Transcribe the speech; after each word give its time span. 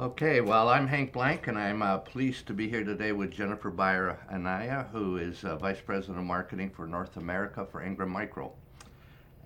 Okay, 0.00 0.40
well, 0.40 0.70
I'm 0.70 0.86
Hank 0.86 1.12
Blank, 1.12 1.46
and 1.46 1.58
I'm 1.58 1.82
uh, 1.82 1.98
pleased 1.98 2.46
to 2.46 2.54
be 2.54 2.70
here 2.70 2.84
today 2.84 3.12
with 3.12 3.30
Jennifer 3.30 3.68
Bayer 3.68 4.18
Anaya, 4.32 4.86
who 4.92 5.18
is 5.18 5.44
uh, 5.44 5.56
Vice 5.56 5.82
President 5.84 6.16
of 6.16 6.24
Marketing 6.24 6.70
for 6.70 6.86
North 6.86 7.18
America 7.18 7.66
for 7.70 7.82
Ingram 7.82 8.08
Micro. 8.08 8.50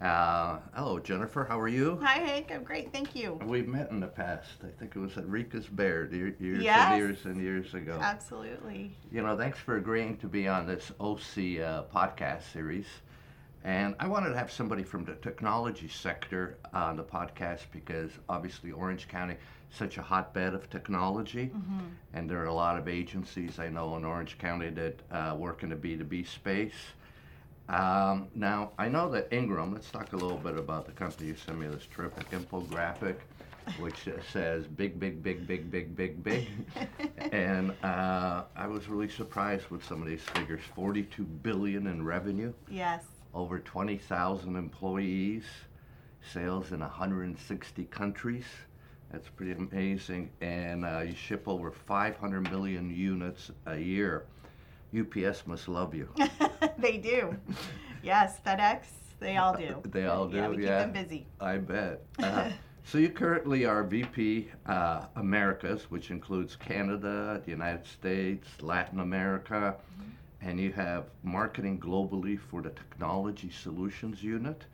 Uh, 0.01 0.61
hello, 0.75 1.01
Jennifer. 1.01 1.43
How 1.45 1.59
are 1.59 1.67
you? 1.67 1.99
Hi, 2.05 2.21
Hank. 2.21 2.53
I'm 2.53 2.63
great. 2.63 2.93
Thank 2.93 3.17
you. 3.17 3.41
We've 3.45 3.67
met 3.67 3.91
in 3.91 3.99
the 3.99 4.07
past. 4.07 4.63
I 4.63 4.69
think 4.79 4.95
it 4.95 5.01
was 5.01 5.19
at 5.19 5.27
Rika's 5.27 5.67
Bear 5.67 6.05
years 6.05 6.63
Yes. 6.63 6.89
and 6.89 6.99
years 6.99 7.25
and 7.25 7.43
years 7.43 7.75
ago. 7.75 7.99
Absolutely. 8.01 8.93
You 9.11 9.23
know, 9.23 9.37
thanks 9.37 9.59
for 9.59 9.79
agreeing 9.79 10.19
to 10.19 10.29
be 10.29 10.47
on 10.47 10.69
this 10.69 10.93
OC 11.01 11.19
uh, 11.59 11.83
podcast 11.93 12.43
series. 12.53 12.87
And 13.65 13.97
I 13.99 14.07
wanted 14.07 14.29
to 14.29 14.39
have 14.39 14.53
somebody 14.53 14.85
from 14.85 15.05
the 15.05 15.15
technology 15.17 15.89
sector 15.89 16.59
on 16.73 16.97
the 16.97 17.03
podcast 17.03 17.63
because 17.73 18.13
obviously 18.29 18.71
Orange 18.71 19.09
County 19.09 19.37
such 19.75 19.99
a 19.99 20.03
hotbed 20.03 20.55
of 20.55 20.71
technology, 20.71 21.51
and 22.13 22.29
there 22.31 22.41
are 22.41 22.47
a 22.47 22.55
lot 22.55 22.79
of 22.79 22.89
agencies 22.89 23.59
I 23.59 23.69
know 23.69 23.97
in 23.97 24.05
Orange 24.05 24.39
County 24.39 24.71
that 24.71 25.01
uh, 25.11 25.35
work 25.37 25.63
in 25.63 25.69
the 25.71 25.77
B2B 25.77 26.27
space. 26.27 26.73
Um, 27.69 28.29
now, 28.35 28.73
I 28.79 28.89
know 28.89 29.11
that 29.11 29.33
Ingram, 29.33 29.73
let's 29.73 29.91
talk 29.91 30.13
a 30.13 30.17
little 30.17 30.37
bit 30.37 30.57
about 30.57 30.87
the 30.87 30.93
company. 30.93 31.29
You 31.29 31.35
sent 31.37 31.59
me 31.59 31.67
this 31.67 31.87
terrific 31.91 32.31
infographic, 32.31 33.17
which 33.79 34.07
uh, 34.07 34.13
says 34.31 34.67
big, 34.67 35.01
big, 35.01 35.23
big, 35.23 35.47
big, 35.47 35.71
big, 35.71 35.97
big, 35.97 36.23
big. 36.23 36.47
and 37.33 37.73
uh, 37.83 38.45
I 38.55 38.67
was 38.67 38.89
really 38.89 39.09
surprised 39.09 39.69
with 39.71 39.83
some 39.83 40.03
of 40.03 40.07
these 40.09 40.21
figures 40.23 40.61
42 40.75 41.23
billion 41.25 41.87
in 41.87 42.05
revenue, 42.05 42.53
Yes. 42.69 43.05
over 43.33 43.59
20,000 43.59 44.57
employees, 44.57 45.45
sales 46.33 46.71
in 46.73 46.81
160 46.81 47.85
countries. 47.87 48.45
That's 49.15 49.29
pretty 49.29 49.53
amazing. 49.53 50.29
And 50.41 50.85
uh, 50.85 51.03
you 51.07 51.15
ship 51.15 51.47
over 51.47 51.71
500 51.71 52.51
million 52.51 52.91
units 52.93 53.53
a 53.67 53.77
year. 53.79 54.25
UPS 54.99 55.47
must 55.47 55.69
love 55.69 55.95
you. 55.95 56.09
they 56.79 56.97
do. 56.97 57.37
Yes, 58.03 58.41
FedEx. 58.45 58.87
They 59.21 59.37
all 59.37 59.57
do. 59.57 59.81
They 59.93 60.07
all 60.07 60.27
do. 60.27 60.39
Yeah, 60.39 60.49
we 60.49 60.57
keep 60.57 60.67
them 60.67 60.93
busy. 60.93 61.27
I 61.41 61.59
bet. 61.59 62.03
Uh, 62.19 62.51
so 62.83 62.99
you 62.99 63.09
currently 63.09 63.65
are 63.65 63.85
VP 63.85 64.51
uh, 64.67 65.07
Americas, 65.15 65.85
which 65.91 66.11
includes 66.11 66.57
Canada, 66.57 67.41
the 67.45 67.51
United 67.51 67.87
States, 67.87 68.49
Latin 68.61 68.99
America, 68.99 69.77
and 70.43 70.61
you 70.61 70.73
have 70.73 71.05
marketing 71.23 71.79
globally 71.79 72.39
for 72.39 72.61
the 72.61 72.71
Technology 72.71 73.49
Solutions 73.51 74.23
Unit, 74.23 74.65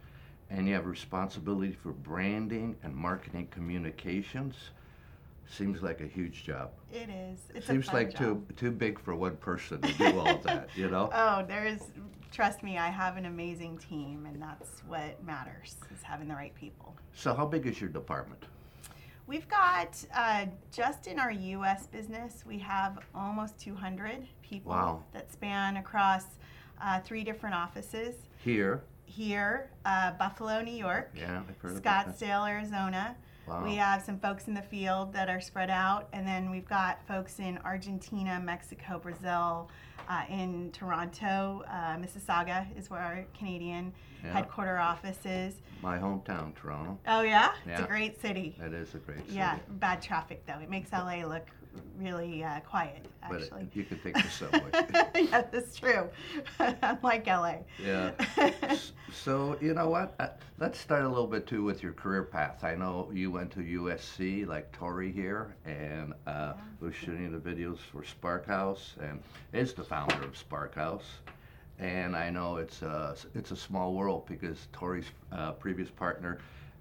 and 0.51 0.67
you 0.69 0.75
have 0.75 0.87
responsibility 0.87 1.73
for 1.73 1.93
branding 1.93 2.77
and 2.83 2.95
marketing 2.95 3.47
communications. 3.51 4.57
Seems 5.49 5.83
like 5.83 6.01
a 6.01 6.07
huge 6.07 6.45
job. 6.45 6.71
It 6.93 7.09
is. 7.11 7.41
It 7.55 7.65
Seems 7.65 7.89
like 7.93 8.11
job. 8.11 8.19
too 8.19 8.55
too 8.57 8.71
big 8.71 9.01
for 9.01 9.17
one 9.17 9.37
person 9.37 9.81
to 9.81 9.93
do 9.95 10.19
all 10.19 10.37
of 10.37 10.43
that. 10.45 10.69
You 10.77 10.89
know. 10.91 11.11
Oh, 11.15 11.45
there 11.47 11.67
is. 11.67 11.83
Trust 12.33 12.63
me, 12.63 12.79
I 12.79 12.89
have 12.89 13.17
an 13.17 13.27
amazing 13.27 13.79
team, 13.79 14.27
and 14.27 14.41
that's 14.41 14.83
what 14.87 15.23
matters 15.25 15.75
is 15.93 16.03
having 16.03 16.29
the 16.29 16.35
right 16.37 16.55
people. 16.55 16.95
So 17.13 17.35
how 17.35 17.45
big 17.47 17.67
is 17.67 17.81
your 17.81 17.91
department? 17.91 18.45
We've 19.27 19.49
got 19.49 19.97
uh, 20.15 20.47
just 20.73 21.09
in 21.09 21.19
our 21.19 21.33
U.S. 21.33 21.87
business, 21.89 22.45
we 22.47 22.59
have 22.61 23.01
almost 23.15 23.59
200 23.59 24.27
people 24.43 24.71
Wow. 24.71 25.03
that 25.13 25.33
span 25.33 25.77
across 25.79 26.25
uh, 26.81 27.01
three 27.01 27.25
different 27.25 27.55
offices 27.57 28.15
Here. 28.45 28.83
Here, 29.21 29.69
uh, 29.85 30.13
Buffalo, 30.13 30.63
New 30.63 30.73
York, 30.73 31.11
Yeah, 31.15 31.43
I've 31.49 31.59
heard. 31.59 31.83
Scottsdale, 31.83 32.49
Arizona. 32.49 33.17
Wow. 33.47 33.65
We 33.65 33.75
have 33.75 34.03
some 34.03 34.19
folks 34.21 34.47
in 34.47 34.55
the 34.55 34.63
field 34.63 35.13
that 35.13 35.29
are 35.29 35.41
spread 35.41 35.71
out, 35.71 36.09
and 36.13 36.27
then 36.27 36.51
we've 36.51 36.69
got 36.69 37.05
folks 37.09 37.41
in 37.41 37.59
Argentina, 37.65 38.41
Mexico, 38.43 39.01
Brazil, 39.03 39.69
uh, 40.09 40.23
in 40.29 40.71
Toronto, 40.73 41.65
uh, 41.69 41.97
Mississauga 41.97 42.67
is 42.79 42.91
where 42.91 43.01
our 43.01 43.25
Canadian 43.37 43.93
Yeah. 44.23 44.33
headquarter 44.35 44.79
office 44.79 45.19
is. 45.25 45.61
My 45.83 45.99
hometown, 45.99 46.55
Toronto. 46.55 46.99
Oh 47.09 47.23
yeah, 47.23 47.53
it's 47.67 47.81
a 47.81 47.85
great 47.85 48.21
city. 48.21 48.55
That 48.61 48.73
is 48.73 48.95
a 48.95 48.99
great 48.99 49.19
city. 49.25 49.33
Yeah, 49.35 49.59
bad 49.69 50.03
traffic 50.03 50.45
though. 50.47 50.59
It 50.61 50.69
makes 50.71 50.93
LA 50.93 51.25
look 51.25 51.47
really 51.99 52.43
uh, 52.45 52.61
quiet, 52.61 53.07
But 53.29 53.43
actually. 53.43 53.69
you 53.75 53.85
can 53.85 53.99
take 54.01 54.15
the 54.15 54.23
subway. 54.31 54.71
yeah, 55.15 55.43
that's 55.51 55.77
true. 55.79 56.09
Unlike 56.83 57.27
LA. 57.27 57.55
yeah. 57.85 58.13
So 59.13 59.57
you 59.61 59.75
know 59.75 59.89
what? 59.89 60.15
Uh, 60.19 60.29
let's 60.59 60.79
start 60.79 61.05
a 61.05 61.09
little 61.09 61.27
bit 61.27 61.47
too 61.47 61.63
with 61.63 61.83
your 61.83 61.93
career 61.93 62.23
path. 62.23 62.65
I 62.65 62.75
know 62.75 63.11
you 63.13 63.31
went 63.31 63.51
to 63.53 63.61
USC, 63.61 64.47
like 64.47 64.73
Tori 64.73 65.13
here, 65.13 65.55
and 65.65 66.15
uh, 66.27 66.55
was 66.81 66.95
shooting 66.95 67.31
the 67.33 67.39
videos 67.39 67.79
for 67.79 68.05
Spark 68.05 68.47
House, 68.47 68.95
and 69.01 69.23
is 69.53 69.73
the 69.75 69.85
founder 69.85 70.23
of 70.23 70.37
Spark 70.37 70.75
House. 70.75 71.05
And 71.79 72.15
I 72.15 72.31
know 72.31 72.57
it's 72.57 72.83
a 72.83 73.17
it's 73.35 73.51
a 73.53 73.57
small 73.57 73.95
world 73.95 74.27
because 74.27 74.69
Tori's 74.73 75.07
uh, 75.33 75.53
previous 75.53 75.91
partner, 75.91 76.39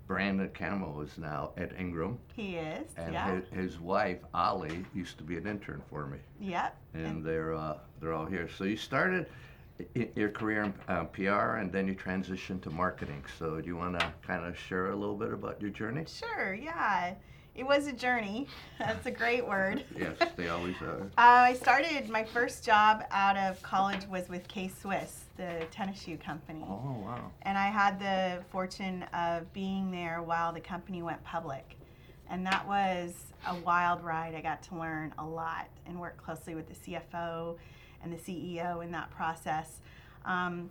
Brandon 0.09 0.49
Camo, 0.55 1.01
is 1.01 1.19
now 1.19 1.51
at 1.55 1.71
Ingram, 1.79 2.17
He 2.35 2.55
is. 2.55 2.87
and 2.97 3.13
yeah. 3.13 3.35
his, 3.35 3.43
his 3.73 3.79
wife 3.79 4.17
Ali 4.33 4.83
used 4.95 5.19
to 5.19 5.23
be 5.23 5.37
an 5.37 5.45
intern 5.45 5.83
for 5.87 6.07
me. 6.07 6.17
Yep. 6.41 6.75
and 6.95 7.23
they're 7.23 7.53
uh, 7.53 7.77
they're 8.01 8.13
all 8.13 8.25
here. 8.25 8.49
So 8.57 8.63
you 8.63 8.75
started 8.75 9.27
your 10.15 10.29
career 10.29 10.63
in 10.63 10.73
uh, 10.87 11.03
PR, 11.05 11.57
and 11.57 11.71
then 11.71 11.87
you 11.87 11.93
transitioned 11.93 12.63
to 12.63 12.71
marketing. 12.71 13.23
So 13.37 13.61
do 13.61 13.67
you 13.67 13.77
want 13.77 13.99
to 13.99 14.11
kind 14.25 14.43
of 14.43 14.57
share 14.57 14.87
a 14.89 14.95
little 14.95 15.15
bit 15.15 15.31
about 15.31 15.61
your 15.61 15.69
journey? 15.69 16.05
Sure. 16.07 16.55
Yeah. 16.55 17.13
It 17.53 17.63
was 17.63 17.85
a 17.85 17.93
journey. 17.93 18.47
That's 18.79 19.05
a 19.05 19.11
great 19.11 19.47
word. 19.47 19.83
Yes, 19.95 20.17
they 20.35 20.49
always 20.49 20.75
are. 20.81 21.03
Uh, 21.19 21.51
I 21.51 21.53
started 21.53 22.09
my 22.09 22.23
first 22.23 22.65
job 22.65 23.03
out 23.11 23.37
of 23.37 23.61
college 23.61 24.07
was 24.07 24.27
with 24.27 24.47
K 24.47 24.69
Swiss, 24.69 25.25
the 25.39 25.65
tennis 25.71 26.01
shoe 26.01 26.17
company. 26.17 26.65
Oh 26.67 27.01
wow! 27.03 27.31
And 27.43 27.57
I 27.57 27.67
had 27.67 27.99
the 27.99 28.43
fortune 28.51 29.03
of 29.13 29.51
being 29.53 29.89
there 29.89 30.21
while 30.21 30.51
the 30.53 30.59
company 30.59 31.01
went 31.01 31.23
public. 31.23 31.77
And 32.29 32.45
that 32.45 32.67
was 32.67 33.13
a 33.47 33.55
wild 33.55 34.03
ride. 34.03 34.35
I 34.35 34.41
got 34.41 34.61
to 34.63 34.75
learn 34.75 35.13
a 35.17 35.25
lot 35.25 35.67
and 35.87 35.99
work 35.99 36.23
closely 36.23 36.53
with 36.53 36.67
the 36.67 36.75
CFO 36.75 37.55
and 38.03 38.13
the 38.13 38.17
CEO 38.17 38.83
in 38.83 38.91
that 38.91 39.09
process. 39.09 39.81
Um, 40.25 40.69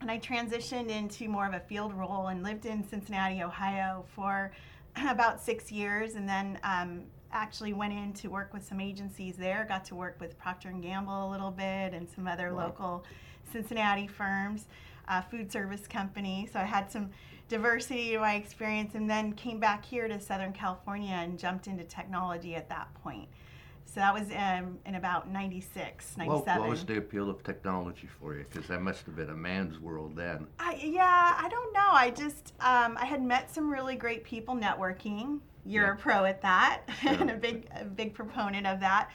and 0.00 0.10
I 0.10 0.18
transitioned 0.18 0.88
into 0.88 1.28
more 1.28 1.46
of 1.46 1.54
a 1.54 1.60
field 1.60 1.92
role 1.92 2.28
and 2.28 2.42
lived 2.42 2.66
in 2.66 2.86
Cincinnati, 2.88 3.42
Ohio 3.42 4.04
for 4.14 4.52
about 5.08 5.42
six 5.42 5.70
years, 5.70 6.14
and 6.14 6.28
then 6.28 6.58
um, 6.62 7.02
actually 7.34 7.72
went 7.72 7.92
in 7.92 8.12
to 8.14 8.28
work 8.28 8.54
with 8.54 8.64
some 8.64 8.80
agencies 8.80 9.36
there. 9.36 9.66
Got 9.68 9.84
to 9.86 9.94
work 9.94 10.16
with 10.20 10.38
Procter 10.38 10.68
and 10.68 10.82
Gamble 10.82 11.28
a 11.28 11.30
little 11.30 11.50
bit 11.50 11.92
and 11.92 12.08
some 12.08 12.26
other 12.26 12.54
Wow. 12.54 12.66
local 12.66 13.04
Cincinnati 13.52 14.06
firms, 14.06 14.66
uh, 15.08 15.20
food 15.20 15.52
service 15.52 15.86
company. 15.86 16.48
So 16.52 16.60
I 16.60 16.64
had 16.64 16.90
some 16.90 17.10
diversity 17.48 18.14
in 18.14 18.20
my 18.20 18.34
experience, 18.36 18.94
and 18.94 19.08
then 19.08 19.32
came 19.32 19.60
back 19.60 19.84
here 19.84 20.08
to 20.08 20.18
Southern 20.18 20.52
California 20.52 21.12
and 21.12 21.38
jumped 21.38 21.66
into 21.66 21.84
technology 21.84 22.54
at 22.54 22.68
that 22.70 22.88
point. 23.02 23.28
So 23.84 24.00
that 24.00 24.14
was 24.14 24.28
um, 24.34 24.78
in 24.86 24.94
about 24.94 25.30
96, 25.30 26.16
97. 26.16 26.26
What, 26.26 26.60
what 26.60 26.70
was 26.70 26.84
the 26.84 26.96
appeal 26.96 27.28
of 27.28 27.44
technology 27.44 28.08
for 28.18 28.34
you? 28.34 28.44
Because 28.50 28.66
that 28.68 28.80
must 28.80 29.04
have 29.06 29.14
been 29.14 29.30
a 29.30 29.36
man's 29.36 29.78
world 29.78 30.16
then. 30.16 30.46
I, 30.58 30.80
yeah, 30.82 31.34
I 31.38 31.48
don't 31.48 31.72
know. 31.72 31.90
I 31.90 32.10
just 32.10 32.54
um, 32.60 32.96
I 32.98 33.04
had 33.04 33.22
met 33.22 33.54
some 33.54 33.70
really 33.70 33.94
great 33.94 34.24
people 34.24 34.56
networking. 34.56 35.40
You're 35.66 35.84
Yeah. 35.86 35.92
a 35.92 35.96
pro 35.96 36.24
at 36.24 36.42
that, 36.42 36.82
and 37.06 37.30
a 37.30 37.34
big 37.36 37.66
a 37.74 37.84
big 37.84 38.14
proponent 38.14 38.66
of 38.66 38.80
that. 38.80 39.10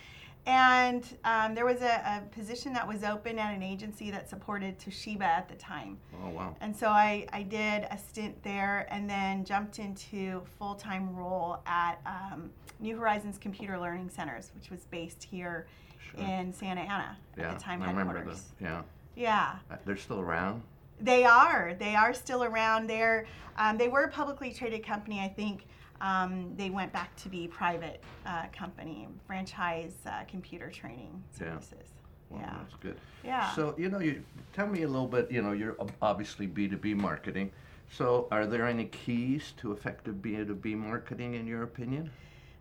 And 0.46 1.06
um, 1.26 1.54
there 1.54 1.66
was 1.66 1.82
a, 1.82 2.02
a 2.06 2.24
position 2.32 2.74
that 2.74 2.88
was 2.88 3.04
open 3.04 3.38
at 3.38 3.54
an 3.54 3.62
agency 3.62 4.10
that 4.12 4.30
supported 4.30 4.80
Toshiba 4.80 5.22
at 5.22 5.48
the 5.50 5.56
time. 5.56 5.98
Oh 6.24 6.30
wow! 6.30 6.56
And 6.62 6.76
so 6.76 6.88
I, 6.88 7.28
I 7.34 7.44
did 7.44 7.86
a 7.92 7.98
stint 7.98 8.42
there 8.42 8.88
and 8.90 9.08
then 9.10 9.44
jumped 9.46 9.80
into 9.80 10.42
full 10.58 10.76
time 10.76 11.16
role 11.16 11.60
at 11.68 12.00
um, 12.06 12.50
New 12.80 12.98
Horizons 12.98 13.38
Computer 13.38 13.78
Learning 13.78 14.10
Centers, 14.10 14.52
which 14.56 14.70
was 14.72 14.86
based 14.86 15.24
here 15.24 15.68
Sure. 16.16 16.22
in 16.26 16.52
Santa 16.54 16.82
Ana 16.82 17.18
yeah, 17.38 17.52
at 17.52 17.60
the 17.60 17.64
time 17.64 17.84
I 17.84 17.88
remember 17.88 18.16
headquarters. 18.16 18.46
Yeah, 18.60 18.82
Yeah. 19.16 19.56
Uh, 19.70 19.76
they're 19.86 19.98
still 19.98 20.20
around. 20.22 20.64
They 21.00 21.24
are. 21.26 21.76
They 21.78 21.94
are 21.94 22.14
still 22.14 22.44
around. 22.44 22.88
They're, 22.88 23.26
um, 23.58 23.78
they 23.78 23.90
were 23.90 24.04
a 24.06 24.08
publicly 24.10 24.52
traded 24.52 24.84
company. 24.84 25.20
I 25.20 25.28
think 25.28 25.68
um, 26.02 26.54
they 26.56 26.70
went 26.70 26.92
back 26.94 27.16
to 27.18 27.30
be 27.30 27.48
private 27.48 28.04
uh, 28.26 28.46
company, 28.56 29.08
franchise 29.28 29.94
uh, 30.06 30.24
computer 30.28 30.70
training 30.70 31.22
Yeah. 31.34 31.52
services. 31.54 31.88
Well, 32.30 32.42
Yeah. 32.42 32.58
that's 32.60 32.76
good. 32.76 32.98
Yeah. 33.24 33.52
So 33.56 33.76
you 33.78 33.90
know, 33.90 34.00
you 34.00 34.24
tell 34.54 34.68
me 34.68 34.84
a 34.84 34.88
little 34.88 35.08
bit. 35.08 35.32
You 35.32 35.42
know, 35.42 35.52
you're 35.52 35.76
obviously 36.02 36.46
B 36.48 36.68
two 36.68 36.78
B 36.78 36.94
marketing. 36.94 37.52
So, 37.92 38.28
are 38.30 38.46
there 38.46 38.68
any 38.68 38.86
keys 38.86 39.54
to 39.58 39.72
effective 39.72 40.22
B 40.22 40.36
two 40.36 40.54
B 40.56 40.76
marketing 40.76 41.34
in 41.34 41.48
your 41.48 41.64
opinion? 41.64 42.12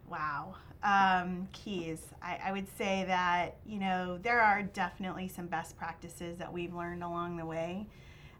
Wow. 0.08 0.55
Um, 0.82 1.46
keys. 1.52 2.00
I, 2.23 2.38
I 2.46 2.52
would 2.52 2.67
say 2.79 3.05
that, 3.08 3.56
you 3.67 3.79
know, 3.79 4.17
there 4.23 4.41
are 4.41 4.62
definitely 4.62 5.29
some 5.29 5.46
best 5.46 5.76
practices 5.76 6.38
that 6.38 6.50
we've 6.50 6.73
learned 6.73 7.02
along 7.02 7.37
the 7.37 7.44
way. 7.44 7.87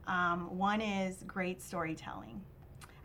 Um, 0.07 0.57
one 0.57 0.81
is 0.81 1.17
great 1.27 1.61
storytelling. 1.61 2.41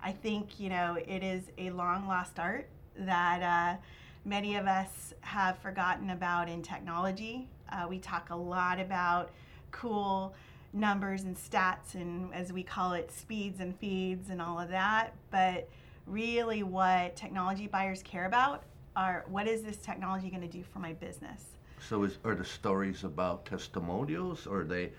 I 0.03 0.11
think, 0.11 0.59
you 0.59 0.69
know, 0.69 0.97
it 1.07 1.23
is 1.23 1.43
a 1.57 1.69
long 1.71 2.07
lost 2.07 2.37
art 2.37 2.67
that 2.97 3.41
uh, 3.41 3.81
many 4.25 4.57
of 4.57 4.67
us 4.67 5.13
have 5.21 5.57
forgotten 5.59 6.09
about 6.09 6.49
in 6.49 6.61
technology. 6.61 7.47
Uh, 7.71 7.85
we 7.87 7.99
talk 7.99 8.29
a 8.29 8.35
lot 8.35 8.81
about 8.81 9.31
cool 9.71 10.35
numbers 10.73 11.23
and 11.23 11.37
stats 11.37 11.93
and 11.93 12.33
as 12.33 12.51
we 12.51 12.63
call 12.63 12.93
it 12.93 13.11
speeds 13.11 13.59
and 13.59 13.77
feeds 13.77 14.29
and 14.31 14.41
all 14.41 14.59
of 14.59 14.69
that 14.69 15.13
but 15.29 15.69
really 16.07 16.63
what 16.63 17.15
technology 17.15 17.67
buyers 17.67 18.01
care 18.01 18.25
about 18.25 18.63
are 18.95 19.23
what 19.27 19.47
is 19.47 19.61
this 19.61 19.77
technology 19.77 20.31
going 20.31 20.41
to 20.41 20.47
do 20.47 20.63
for 20.63 20.79
my 20.79 20.91
business 20.93 21.43
so 21.79 22.03
is, 22.03 22.17
are 22.25 22.33
the 22.33 22.43
stories 22.43 23.03
about 23.03 23.45
testimonials 23.45 24.47
or 24.47 24.63
they 24.63 24.91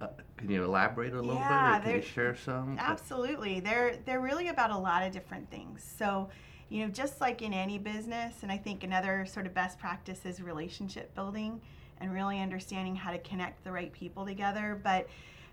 uh, 0.00 0.08
can 0.36 0.50
you 0.50 0.64
elaborate 0.64 1.12
a 1.14 1.20
little 1.20 1.40
Yeah, 1.40 1.78
bit 1.78 1.78
or 1.78 1.82
can 1.82 1.96
you 1.96 2.02
share 2.02 2.34
some 2.34 2.78
Absolutely. 2.78 3.60
They're 3.60 3.96
they're 4.04 4.20
really 4.20 4.48
about 4.48 4.70
a 4.70 4.76
lot 4.78 5.02
of 5.02 5.12
different 5.12 5.50
things. 5.50 5.82
So, 5.98 6.28
you 6.68 6.84
know, 6.84 6.90
just 6.90 7.20
like 7.20 7.42
in 7.42 7.52
any 7.52 7.78
business, 7.78 8.42
and 8.42 8.50
I 8.50 8.56
think 8.56 8.82
another 8.84 9.26
sort 9.26 9.46
of 9.46 9.54
best 9.54 9.78
practice 9.78 10.24
is 10.24 10.40
relationship 10.40 11.14
building 11.14 11.60
and 12.00 12.12
really 12.12 12.40
understanding 12.40 12.96
how 12.96 13.12
to 13.12 13.18
connect 13.18 13.62
the 13.64 13.70
right 13.72 13.92
people 13.92 14.24
together. 14.26 14.80
But 14.82 15.08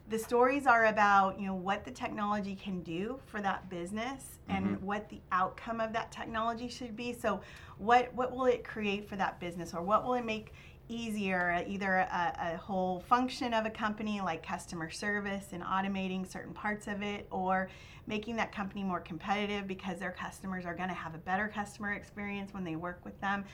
the 0.09 0.17
stories 0.17 0.65
are 0.65 0.87
about, 0.87 1.39
you 1.39 1.45
know, 1.45 1.53
what 1.53 1.83
the 1.83 1.91
technology 1.91 2.55
can 2.55 2.81
do 2.81 3.19
for 3.27 3.41
that 3.41 3.69
business 3.69 4.39
and 4.49 4.77
Mhm. 4.77 4.81
what 4.81 5.07
the 5.09 5.21
outcome 5.31 5.79
of 5.79 5.93
that 5.93 6.11
technology 6.11 6.67
should 6.67 6.95
be. 6.95 7.13
So, 7.13 7.41
what 7.77 8.11
what 8.15 8.31
will 8.31 8.45
it 8.45 8.63
create 8.63 9.07
for 9.07 9.15
that 9.17 9.39
business 9.39 9.73
or 9.73 9.81
what 9.83 10.03
will 10.03 10.15
it 10.15 10.25
make 10.25 10.53
easier 10.89 11.51
uh, 11.51 11.63
either 11.67 11.97
a, 11.97 12.53
a 12.53 12.57
whole 12.57 12.99
function 13.01 13.53
of 13.53 13.65
a 13.65 13.69
company 13.69 14.19
like 14.19 14.45
customer 14.45 14.89
service 14.89 15.47
and 15.53 15.63
automating 15.63 16.29
certain 16.29 16.53
parts 16.53 16.87
of 16.87 17.01
it 17.01 17.27
or 17.31 17.69
making 18.07 18.35
that 18.35 18.51
company 18.51 18.83
more 18.83 18.99
competitive 18.99 19.67
because 19.67 19.99
their 19.99 20.11
customers 20.11 20.65
are 20.65 20.75
going 20.75 20.89
to 20.89 20.95
have 20.95 21.15
a 21.15 21.19
better 21.19 21.47
customer 21.47 21.93
experience 21.93 22.53
when 22.53 22.63
they 22.63 22.75
work 22.75 22.99
with 23.05 23.19
them. 23.21 23.45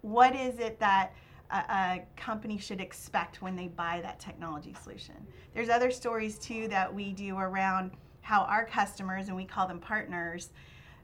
What 0.00 0.34
is 0.34 0.58
it 0.58 0.80
that 0.80 1.12
a, 1.50 1.56
a 1.56 2.06
company 2.16 2.58
should 2.58 2.80
expect 2.80 3.42
when 3.42 3.54
they 3.54 3.68
buy 3.68 4.00
that 4.02 4.18
technology 4.18 4.74
solution? 4.82 5.14
There's 5.54 5.68
other 5.68 5.90
stories 5.90 6.38
too 6.38 6.66
that 6.68 6.92
we 6.92 7.12
do 7.12 7.36
around 7.36 7.92
how 8.22 8.42
our 8.42 8.64
customers 8.64 9.28
and 9.28 9.36
we 9.36 9.44
call 9.44 9.68
them 9.68 9.78
partners 9.78 10.50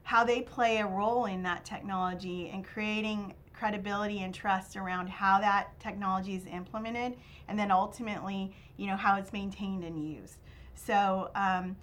how 0.07 0.23
they 0.23 0.39
play 0.41 0.77
a 0.77 0.87
role 0.87 1.25
in 1.25 1.43
that 1.43 1.65
technology 1.65 2.49
and 2.53 2.63
creating 2.65 3.33
credibility 3.57 4.19
and 4.19 4.33
trust 4.33 4.75
around 4.75 5.09
how 5.09 5.39
that 5.39 5.79
technology 5.79 6.35
is 6.35 6.45
implemented 6.45 7.17
and 7.47 7.57
then 7.57 7.71
ultimately 7.71 8.53
you 8.77 8.87
know 8.87 8.95
how 8.95 9.17
it's 9.17 9.33
maintained 9.33 9.83
and 9.83 9.97
used. 9.99 10.37
So 10.75 11.31
um, 11.35 11.75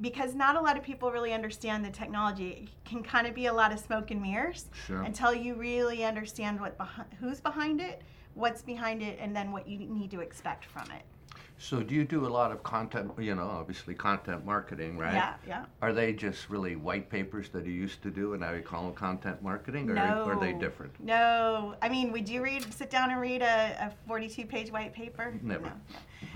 because 0.00 0.34
not 0.34 0.56
a 0.56 0.60
lot 0.60 0.76
of 0.76 0.82
people 0.82 1.10
really 1.10 1.32
understand 1.32 1.84
the 1.84 1.90
technology 1.90 2.48
it 2.50 2.68
can 2.84 3.02
kind 3.02 3.26
of 3.26 3.34
be 3.34 3.46
a 3.46 3.52
lot 3.52 3.72
of 3.72 3.78
smoke 3.78 4.10
and 4.10 4.20
mirrors 4.20 4.66
sure. 4.86 5.02
until 5.02 5.34
you 5.34 5.54
really 5.54 6.04
understand 6.04 6.60
what 6.60 6.76
behi- 6.78 7.06
who's 7.20 7.40
behind 7.40 7.80
it 7.80 8.02
what's 8.34 8.62
behind 8.62 9.02
it 9.02 9.18
and 9.20 9.34
then 9.34 9.52
what 9.52 9.68
you 9.68 9.78
need 9.78 10.10
to 10.10 10.20
expect 10.20 10.64
from 10.64 10.90
it 10.90 11.02
so 11.62 11.80
do 11.80 11.94
you 11.94 12.04
do 12.04 12.26
a 12.26 12.28
lot 12.28 12.50
of 12.50 12.62
content 12.64 13.10
you 13.18 13.34
know 13.34 13.48
obviously 13.48 13.94
content 13.94 14.44
marketing 14.44 14.98
right 14.98 15.14
yeah 15.14 15.34
yeah 15.46 15.64
Are 15.80 15.92
they 15.92 16.12
just 16.12 16.50
really 16.50 16.74
white 16.74 17.08
papers 17.08 17.48
that 17.50 17.64
you 17.64 17.72
used 17.72 18.02
to 18.02 18.10
do, 18.10 18.32
and 18.32 18.40
now 18.40 18.52
you 18.52 18.62
call 18.62 18.84
them 18.84 18.94
content 18.94 19.42
marketing, 19.42 19.90
or 19.90 19.98
are 19.98 20.40
they 20.40 20.52
different? 20.52 20.92
No, 21.00 21.74
I 21.82 21.88
mean, 21.88 22.12
would 22.12 22.28
you 22.28 22.42
read, 22.42 22.72
sit 22.72 22.90
down 22.90 23.10
and 23.10 23.20
read 23.20 23.42
a, 23.42 23.76
a 23.80 23.92
42 24.06 24.46
page 24.46 24.70
white 24.70 24.92
paper? 24.92 25.34
Never. 25.42 25.64
No, 25.64 25.70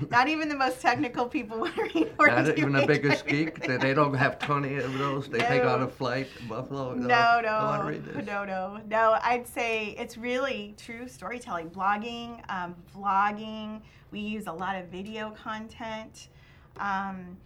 no. 0.00 0.08
Not 0.11 0.28
even 0.28 0.49
the 0.49 0.56
most 0.56 0.81
technical 0.81 1.26
people 1.26 1.58
would 1.64 1.76
read 1.76 2.12
42 2.17 2.26
Not 2.26 2.58
even 2.58 2.73
the 2.73 2.87
biggest 2.87 3.26
geek. 3.26 3.61
They, 3.67 3.76
they 3.76 3.94
don't 3.94 4.14
have 4.14 4.38
twenty 4.38 4.76
of 4.76 4.93
those. 4.99 5.28
They 5.28 5.38
take 5.38 5.64
on 5.64 5.82
a 5.82 5.88
flight, 5.88 6.28
to 6.38 6.44
Buffalo. 6.44 6.94
No, 6.94 7.14
"I 7.14 7.40
no, 7.43 7.52
wanna 7.52 7.90
read 7.90 8.05
this." 8.05 8.26
no, 8.26 8.44
no, 8.44 8.81
no. 8.88 9.19
I'd 9.23 9.46
say 9.46 9.94
it's 9.99 10.17
really 10.19 10.75
true 10.76 11.08
storytelling, 11.08 11.70
blogging, 11.70 12.28
um, 12.50 12.75
vlogging. 12.94 13.81
We 14.10 14.20
use 14.20 14.46
a 14.46 14.52
lot 14.52 14.76
of 14.76 14.86
video 14.86 15.30
content. 15.30 16.28
Um, 16.78 17.36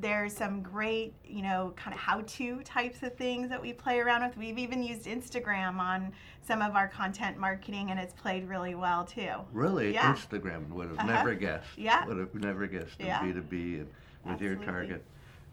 there's 0.00 0.32
some 0.36 0.62
great, 0.62 1.12
you 1.24 1.42
know, 1.42 1.72
kind 1.76 1.92
of 1.92 2.00
how-to 2.00 2.60
types 2.62 3.02
of 3.02 3.16
things 3.16 3.48
that 3.48 3.60
we 3.60 3.72
play 3.72 3.98
around 3.98 4.22
with. 4.22 4.36
We've 4.36 4.58
even 4.58 4.82
used 4.82 5.06
Instagram 5.06 5.78
on 5.78 6.12
some 6.46 6.62
of 6.62 6.76
our 6.76 6.86
content 6.88 7.36
marketing, 7.36 7.90
and 7.90 7.98
it's 7.98 8.14
played 8.14 8.48
really 8.48 8.74
well 8.76 9.04
too. 9.04 9.30
Really, 9.52 9.92
Yeah. 9.94 10.14
Instagram 10.14 10.68
would 10.70 10.88
have 10.90 10.98
Uh-huh. 10.98 11.06
never 11.12 11.34
guessed. 11.34 11.76
Yeah. 11.76 12.04
would 12.06 12.18
have 12.18 12.34
never 12.34 12.66
guessed 12.66 13.00
in 13.00 13.06
Yeah. 13.06 13.22
B 13.24 13.32
two 13.32 13.42
B 13.42 13.74
and 13.78 13.88
with 14.24 14.40
your 14.40 14.56
target. 14.56 15.04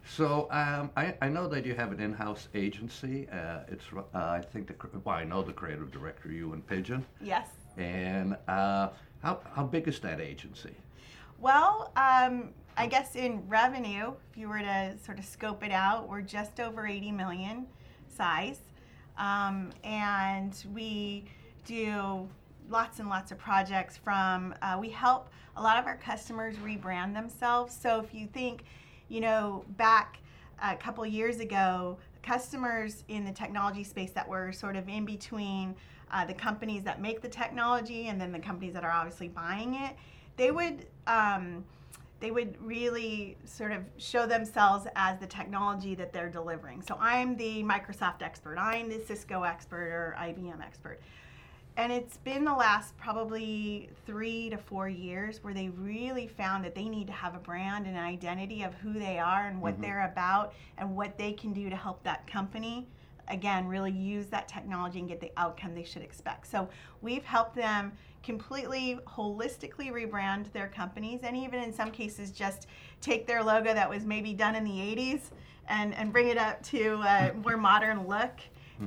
So 0.07 0.47
um, 0.51 0.91
I, 0.95 1.15
I 1.21 1.29
know 1.29 1.47
that 1.47 1.65
you 1.65 1.73
have 1.73 1.91
an 1.91 2.00
in-house 2.00 2.47
agency. 2.53 3.27
Uh, 3.29 3.62
it's 3.67 3.85
uh, 3.95 4.03
I 4.13 4.41
think 4.41 4.67
the 4.67 5.00
well 5.03 5.15
I 5.15 5.23
know 5.23 5.41
the 5.41 5.53
creative 5.53 5.91
director 5.91 6.31
Ewan 6.31 6.62
Pigeon. 6.62 7.03
Yes. 7.19 7.47
And 7.77 8.38
uh, 8.47 8.89
how 9.25 9.39
how 9.56 9.63
big 9.63 9.88
is 9.88 10.00
that 10.01 10.22
agency? 10.22 10.75
Well, 11.39 11.92
um, 11.95 12.54
I 12.77 12.86
guess 12.86 13.16
in 13.16 13.42
revenue, 13.48 14.13
if 14.31 14.38
you 14.38 14.48
were 14.48 14.60
to 14.60 14.94
sort 15.04 15.18
of 15.18 15.25
scope 15.25 15.63
it 15.63 15.72
out, 15.72 16.07
we're 16.07 16.22
just 16.22 16.60
over 16.60 16.86
80 16.86 17.12
million 17.12 17.66
size. 18.07 18.60
Um, 19.18 19.72
and 19.83 20.54
we 20.74 21.25
do 21.66 22.30
lots 22.69 23.00
and 23.00 23.10
lots 23.10 23.31
of 23.31 23.38
projects 23.38 23.98
from, 23.98 24.54
uh, 24.62 24.77
we 24.80 24.89
help 24.89 25.30
a 25.57 25.62
lot 25.62 25.80
of 25.80 25.86
our 25.86 25.98
customers 25.98 26.56
rebrand 26.57 27.13
themselves. 27.13 27.75
So 27.75 28.00
if 28.00 28.13
you 28.13 28.27
think, 28.27 28.63
you 29.10 29.22
know, 29.22 29.66
back 29.77 30.19
a 30.62 30.75
couple 30.75 31.06
years 31.06 31.39
ago, 31.39 31.98
customers 32.22 33.04
in 33.07 33.25
the 33.25 33.31
technology 33.31 33.83
space 33.83 34.12
that 34.12 34.27
were 34.27 34.51
sort 34.51 34.75
of 34.75 34.88
in 34.89 35.06
between 35.06 35.75
uh, 36.12 36.25
the 36.25 36.34
companies 36.34 36.84
that 36.84 37.02
make 37.02 37.22
the 37.22 37.28
technology 37.28 38.07
and 38.07 38.19
then 38.19 38.31
the 38.31 38.40
companies 38.40 38.74
that 38.74 38.84
are 38.84 38.92
obviously 38.92 39.28
buying 39.28 39.75
it, 39.75 39.96
they 40.38 40.52
would 40.52 40.86
um, 41.07 41.63
they 42.19 42.31
would 42.31 42.56
really 42.66 43.36
sort 43.46 43.72
of 43.72 43.84
show 43.98 44.25
themselves 44.25 44.88
as 44.96 45.19
the 45.19 45.28
technology 45.28 45.96
that 45.96 46.13
they're 46.13 46.30
delivering. 46.30 46.81
So 46.81 46.98
I'm 47.00 47.36
the 47.36 47.62
Microsoft 47.63 48.22
expert, 48.22 48.57
I'm 48.57 48.90
the 48.90 49.00
Cisco 49.06 49.44
expert 49.44 49.88
or 49.92 50.16
IBM 50.19 50.62
expert. 50.62 51.00
And 51.78 51.92
it's 51.92 52.16
been 52.18 52.46
the 52.46 52.54
last 52.54 52.98
probably 52.98 53.90
three 54.06 54.50
to 54.50 54.58
four 54.58 54.88
years 54.88 55.44
where 55.44 55.54
they 55.54 55.68
really 55.69 56.25
found 56.25 56.63
that 56.63 56.74
they 56.74 56.88
need 56.88 57.08
to 57.08 57.13
have 57.13 57.36
a 57.36 57.40
brand 57.40 57.86
and 57.86 57.98
an 57.98 58.04
identity 58.04 58.63
of 58.63 58.74
who 58.75 58.94
they 58.94 59.19
are 59.19 59.48
and 59.48 59.62
what 59.62 59.78
Mhm. 59.78 59.81
they're 59.81 60.06
about 60.06 60.53
and 60.77 60.96
what 60.96 61.18
they 61.18 61.34
can 61.34 61.51
do 61.51 61.70
to 61.70 61.75
help 61.75 62.01
that 62.03 62.25
company 62.27 62.88
again 63.27 63.67
really 63.67 63.91
use 63.91 64.27
that 64.27 64.48
technology 64.48 65.00
and 65.00 65.08
get 65.08 65.20
the 65.20 65.32
outcome 65.38 65.74
they 65.74 65.84
should 65.84 66.01
expect. 66.01 66.48
So 66.48 66.70
we've 67.01 67.24
helped 67.24 67.55
them 67.55 67.91
completely 68.24 69.00
holistically 69.08 69.91
rebrand 69.91 70.51
their 70.51 70.67
companies 70.67 71.22
and 71.24 71.38
even 71.38 71.62
in 71.62 71.72
some 71.72 71.91
cases 71.91 72.32
just 72.32 72.67
take 73.00 73.27
their 73.27 73.44
logo 73.44 73.74
that 73.74 73.89
was 73.89 74.05
maybe 74.05 74.34
done 74.34 74.55
in 74.55 74.63
the 74.63 74.72
80s 74.72 75.22
and, 75.67 75.94
and 75.96 76.12
bring 76.12 76.27
it 76.27 76.38
up 76.38 76.62
to 76.63 77.01
a 77.05 77.34
more 77.44 77.58
modern 77.58 78.08
look 78.08 78.39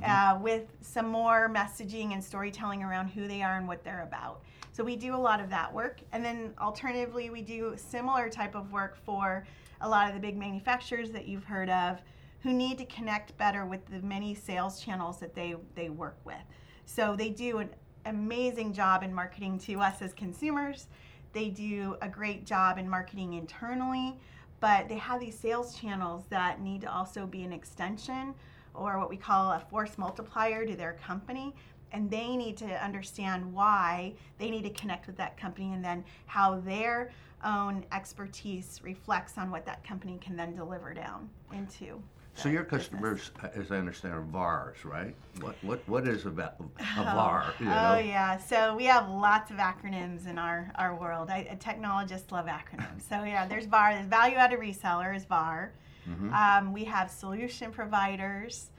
uh, 0.02 0.38
with 0.40 0.64
some 0.80 1.06
more 1.06 1.50
messaging 1.54 2.12
and 2.12 2.22
storytelling 2.22 2.82
around 2.82 3.08
who 3.08 3.26
they 3.26 3.42
are 3.42 3.56
and 3.56 3.66
what 3.66 3.82
they're 3.84 4.02
about. 4.02 4.42
So 4.72 4.84
we 4.84 4.96
do 4.96 5.14
a 5.14 5.16
lot 5.16 5.40
of 5.40 5.50
that 5.50 5.72
work. 5.72 6.00
And 6.12 6.24
then 6.24 6.54
alternatively, 6.60 7.30
we 7.30 7.42
do 7.42 7.74
similar 7.76 8.28
type 8.28 8.54
of 8.54 8.70
work 8.70 8.96
for 9.04 9.46
a 9.80 9.88
lot 9.88 10.08
of 10.08 10.14
the 10.14 10.20
big 10.20 10.36
manufacturers 10.36 11.10
that 11.10 11.26
you've 11.26 11.44
heard 11.44 11.70
of 11.70 12.00
who 12.42 12.52
need 12.52 12.78
to 12.78 12.84
connect 12.84 13.36
better 13.36 13.66
with 13.66 13.84
the 13.86 14.00
many 14.02 14.34
sales 14.34 14.80
channels 14.80 15.18
that 15.18 15.34
they, 15.34 15.56
they 15.74 15.88
work 15.88 16.18
with. 16.24 16.36
So 16.84 17.16
they 17.16 17.30
do 17.30 17.58
an 17.58 17.70
amazing 18.06 18.72
job 18.72 19.02
in 19.02 19.12
marketing 19.12 19.58
to 19.60 19.80
us 19.80 20.00
as 20.02 20.12
consumers. 20.12 20.88
They 21.32 21.48
do 21.48 21.96
a 22.00 22.08
great 22.08 22.46
job 22.46 22.78
in 22.78 22.88
marketing 22.88 23.34
internally, 23.34 24.18
but 24.60 24.88
they 24.88 24.96
have 24.96 25.20
these 25.20 25.38
sales 25.38 25.76
channels 25.76 26.24
that 26.30 26.60
need 26.60 26.80
to 26.82 26.92
also 26.92 27.26
be 27.26 27.42
an 27.42 27.52
extension 27.52 28.34
or 28.74 28.98
what 28.98 29.10
we 29.10 29.16
call 29.16 29.52
a 29.52 29.60
force 29.60 29.98
multiplier 29.98 30.64
to 30.64 30.76
their 30.76 30.94
company. 30.94 31.54
And 31.92 32.10
they 32.10 32.36
need 32.36 32.56
to 32.58 32.84
understand 32.84 33.52
why 33.52 34.14
they 34.38 34.50
need 34.50 34.62
to 34.62 34.70
connect 34.70 35.06
with 35.06 35.16
that 35.16 35.36
company 35.36 35.72
and 35.72 35.84
then 35.84 36.04
how 36.26 36.60
their 36.60 37.10
own 37.44 37.84
expertise 37.92 38.80
reflects 38.82 39.38
on 39.38 39.50
what 39.50 39.64
that 39.66 39.84
company 39.84 40.18
can 40.20 40.36
then 40.36 40.54
deliver 40.54 40.92
down 40.92 41.30
into. 41.52 42.02
So 42.38 42.48
your 42.48 42.62
customers, 42.62 43.32
uh, 43.42 43.48
as 43.56 43.72
I 43.72 43.78
understand, 43.78 44.14
are 44.14 44.20
VARs, 44.20 44.84
right? 44.84 45.12
What 45.40 45.56
what 45.62 45.80
what 45.88 46.06
is 46.06 46.24
a, 46.24 46.30
va- 46.30 46.54
a 46.60 46.62
Oh, 46.98 47.02
VAR? 47.02 47.52
You 47.58 47.66
Oh 47.66 47.98
yeah, 47.98 48.36
so 48.38 48.76
we 48.76 48.84
have 48.84 49.08
lots 49.08 49.50
of 49.50 49.56
acronyms 49.56 50.28
in 50.28 50.38
our, 50.38 50.70
our 50.76 50.94
world. 50.94 51.30
I, 51.30 51.56
technologists 51.58 52.30
love 52.30 52.46
acronyms. 52.46 53.02
So 53.08 53.24
yeah, 53.24 53.44
there's 53.46 53.66
VAR. 53.66 53.92
There's 53.94 54.06
value 54.06 54.36
added 54.36 54.60
reseller 54.60 55.16
is 55.16 55.24
VAR. 55.24 55.72
Mhm. 56.08 56.32
Um, 56.32 56.72
we 56.72 56.84
have 56.84 57.10
solution 57.10 57.72
providers. 57.72 58.70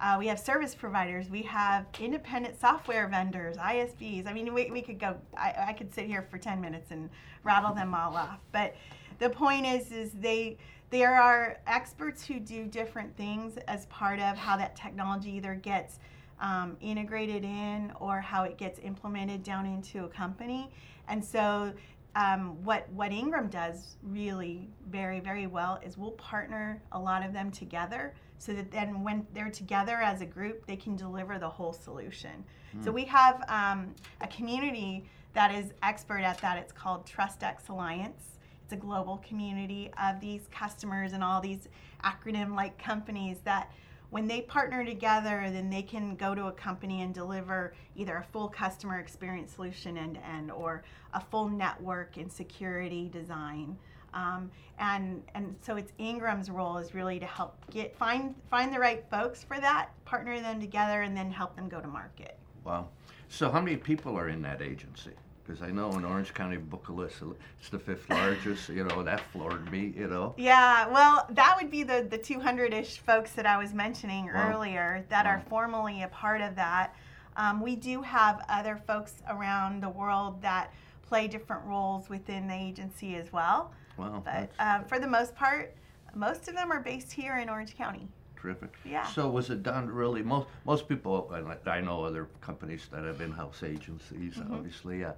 Uh, 0.00 0.14
we 0.16 0.28
have 0.28 0.38
service 0.38 0.76
providers. 0.76 1.28
We 1.28 1.42
have 1.42 1.86
independent 1.98 2.58
software 2.60 3.08
vendors, 3.08 3.56
ISVs. 3.56 4.28
I 4.28 4.32
mean, 4.32 4.54
we, 4.54 4.70
we 4.70 4.80
could 4.80 5.00
go. 5.00 5.16
I, 5.36 5.54
I 5.70 5.72
could 5.72 5.92
sit 5.92 6.06
here 6.06 6.22
for 6.30 6.38
ten 6.38 6.60
minutes 6.60 6.92
and 6.92 7.10
rattle 7.42 7.74
them 7.74 7.96
all 7.96 8.16
off. 8.16 8.38
But 8.52 8.76
the 9.18 9.28
point 9.28 9.66
is, 9.66 9.90
is 9.90 10.12
they 10.12 10.56
there 10.90 11.14
are 11.14 11.58
experts 11.66 12.24
who 12.24 12.40
do 12.40 12.66
different 12.66 13.16
things 13.16 13.58
as 13.68 13.86
part 13.86 14.20
of 14.20 14.36
how 14.36 14.56
that 14.56 14.74
technology 14.74 15.30
either 15.32 15.54
gets 15.54 15.98
um, 16.40 16.76
integrated 16.80 17.44
in 17.44 17.92
or 18.00 18.20
how 18.20 18.44
it 18.44 18.56
gets 18.56 18.78
implemented 18.80 19.42
down 19.42 19.66
into 19.66 20.04
a 20.04 20.08
company. 20.08 20.70
And 21.08 21.24
so, 21.24 21.72
um, 22.14 22.62
what 22.64 22.88
what 22.90 23.12
Ingram 23.12 23.48
does 23.48 23.96
really 24.02 24.70
very 24.90 25.20
very 25.20 25.46
well 25.46 25.78
is 25.84 25.98
we'll 25.98 26.12
partner 26.12 26.82
a 26.92 26.98
lot 26.98 27.24
of 27.24 27.32
them 27.32 27.50
together 27.50 28.14
so 28.38 28.52
that 28.54 28.70
then 28.70 29.02
when 29.02 29.26
they're 29.34 29.50
together 29.50 29.96
as 29.96 30.20
a 30.20 30.26
group, 30.26 30.64
they 30.66 30.76
can 30.76 30.96
deliver 30.96 31.38
the 31.38 31.48
whole 31.48 31.72
solution. 31.72 32.44
Mm. 32.76 32.84
So 32.84 32.92
we 32.92 33.04
have 33.04 33.44
um, 33.48 33.94
a 34.20 34.26
community 34.28 35.04
that 35.34 35.52
is 35.52 35.72
expert 35.82 36.20
at 36.20 36.38
that. 36.38 36.56
It's 36.58 36.72
called 36.72 37.04
TrustX 37.06 37.68
Alliance. 37.68 38.37
It's 38.68 38.74
a 38.74 38.76
global 38.76 39.16
community 39.26 39.90
of 39.98 40.20
these 40.20 40.42
customers 40.50 41.14
and 41.14 41.24
all 41.24 41.40
these 41.40 41.68
acronym 42.04 42.54
like 42.54 42.76
companies 42.76 43.38
that 43.44 43.72
when 44.10 44.28
they 44.28 44.42
partner 44.42 44.84
together, 44.84 45.48
then 45.50 45.70
they 45.70 45.80
can 45.80 46.16
go 46.16 46.34
to 46.34 46.48
a 46.48 46.52
company 46.52 47.00
and 47.00 47.14
deliver 47.14 47.72
either 47.96 48.18
a 48.18 48.22
full 48.22 48.46
customer 48.46 48.98
experience 48.98 49.54
solution 49.54 49.96
end 49.96 50.16
to 50.16 50.26
end 50.26 50.50
or 50.50 50.84
a 51.14 51.20
full 51.20 51.48
network 51.48 52.18
and 52.18 52.30
security 52.30 53.08
design. 53.08 53.74
Um, 54.12 54.50
and 54.78 55.22
and 55.34 55.56
so 55.62 55.76
it's 55.76 55.92
Ingram's 55.96 56.50
role 56.50 56.76
is 56.76 56.94
really 56.94 57.18
to 57.20 57.26
help 57.26 57.56
get 57.70 57.96
find 57.96 58.34
find 58.50 58.70
the 58.70 58.78
right 58.78 59.02
folks 59.10 59.42
for 59.42 59.58
that, 59.60 59.92
partner 60.04 60.42
them 60.42 60.60
together, 60.60 61.00
and 61.00 61.16
then 61.16 61.30
help 61.30 61.56
them 61.56 61.70
go 61.70 61.80
to 61.80 61.88
market. 61.88 62.36
Wow. 62.64 62.88
So 63.30 63.50
how 63.50 63.62
many 63.62 63.78
people 63.78 64.18
are 64.18 64.28
in 64.28 64.42
that 64.42 64.60
agency? 64.60 65.12
Because 65.48 65.62
I 65.62 65.70
know 65.70 65.90
in 65.92 66.04
Orange 66.04 66.34
County 66.34 66.58
Book 66.58 66.90
of 66.90 66.96
Lists, 66.96 67.22
it's 67.58 67.70
the 67.70 67.78
fifth 67.78 68.10
largest. 68.10 68.68
You 68.68 68.84
know 68.84 69.02
that 69.02 69.20
floored 69.32 69.72
me. 69.72 69.94
You 69.96 70.06
know. 70.06 70.34
Yeah. 70.36 70.86
Well, 70.88 71.26
that 71.30 71.56
would 71.58 71.70
be 71.70 71.82
the 71.82 72.06
the 72.08 72.18
200ish 72.18 72.98
folks 72.98 73.32
that 73.32 73.46
I 73.46 73.56
was 73.56 73.72
mentioning 73.72 74.26
wow. 74.26 74.52
earlier 74.52 75.06
that 75.08 75.24
wow. 75.24 75.32
are 75.32 75.42
formally 75.48 76.02
a 76.02 76.08
part 76.08 76.42
of 76.42 76.54
that. 76.56 76.94
Um, 77.36 77.62
we 77.62 77.76
do 77.76 78.02
have 78.02 78.44
other 78.50 78.76
folks 78.86 79.14
around 79.30 79.82
the 79.82 79.88
world 79.88 80.42
that 80.42 80.70
play 81.00 81.28
different 81.28 81.64
roles 81.64 82.10
within 82.10 82.46
the 82.46 82.54
agency 82.54 83.14
as 83.14 83.32
well. 83.32 83.72
Wow. 83.96 84.22
But 84.22 84.50
uh, 84.58 84.82
for 84.82 84.98
the 84.98 85.06
most 85.06 85.34
part, 85.34 85.74
most 86.14 86.48
of 86.48 86.56
them 86.56 86.70
are 86.70 86.80
based 86.80 87.10
here 87.10 87.38
in 87.38 87.48
Orange 87.48 87.74
County. 87.74 88.06
Terrific. 88.36 88.74
Yeah. 88.84 89.06
So 89.06 89.30
was 89.30 89.48
it 89.48 89.62
done 89.62 89.88
really? 89.88 90.22
Most 90.22 90.48
most 90.66 90.88
people, 90.90 91.32
I 91.66 91.80
know 91.80 92.04
other 92.04 92.28
companies 92.42 92.86
that 92.92 93.04
have 93.04 93.22
in-house 93.22 93.62
agencies, 93.62 94.34
mm-hmm. 94.34 94.52
obviously. 94.52 95.04
Uh, 95.04 95.12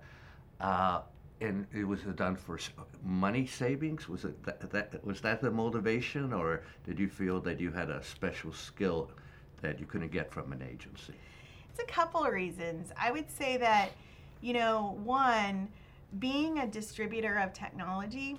uh, 0.61 1.03
and 1.41 1.67
it 1.73 1.85
was 1.85 2.01
done 2.17 2.37
for 2.37 2.59
money 3.03 3.47
savings. 3.47 4.09
Was 4.09 4.25
it 4.25 4.43
that, 4.45 4.71
that 4.71 5.05
was 5.05 5.21
that 5.23 5.41
the 5.41 5.51
motivation, 5.51 6.33
or 6.33 6.63
did 6.85 6.99
you 6.99 7.09
feel 7.09 7.41
that 7.41 7.61
you 7.61 7.71
had 7.71 7.91
a 7.91 8.03
special 8.03 8.53
skill 8.53 9.11
that 9.63 9.81
you 9.81 9.87
couldn't 9.87 10.13
get 10.13 10.31
from 10.31 10.53
an 10.53 10.63
agency? 10.63 11.15
It's 11.71 11.81
a 11.81 11.87
couple 11.87 12.25
of 12.25 12.33
reasons. 12.33 12.93
I 12.99 13.11
would 13.11 13.31
say 13.31 13.57
that, 13.57 13.91
you 14.41 14.53
know, 14.53 14.99
one, 15.03 15.69
being 16.19 16.59
a 16.59 16.67
distributor 16.67 17.39
of 17.39 17.53
technology 17.53 18.37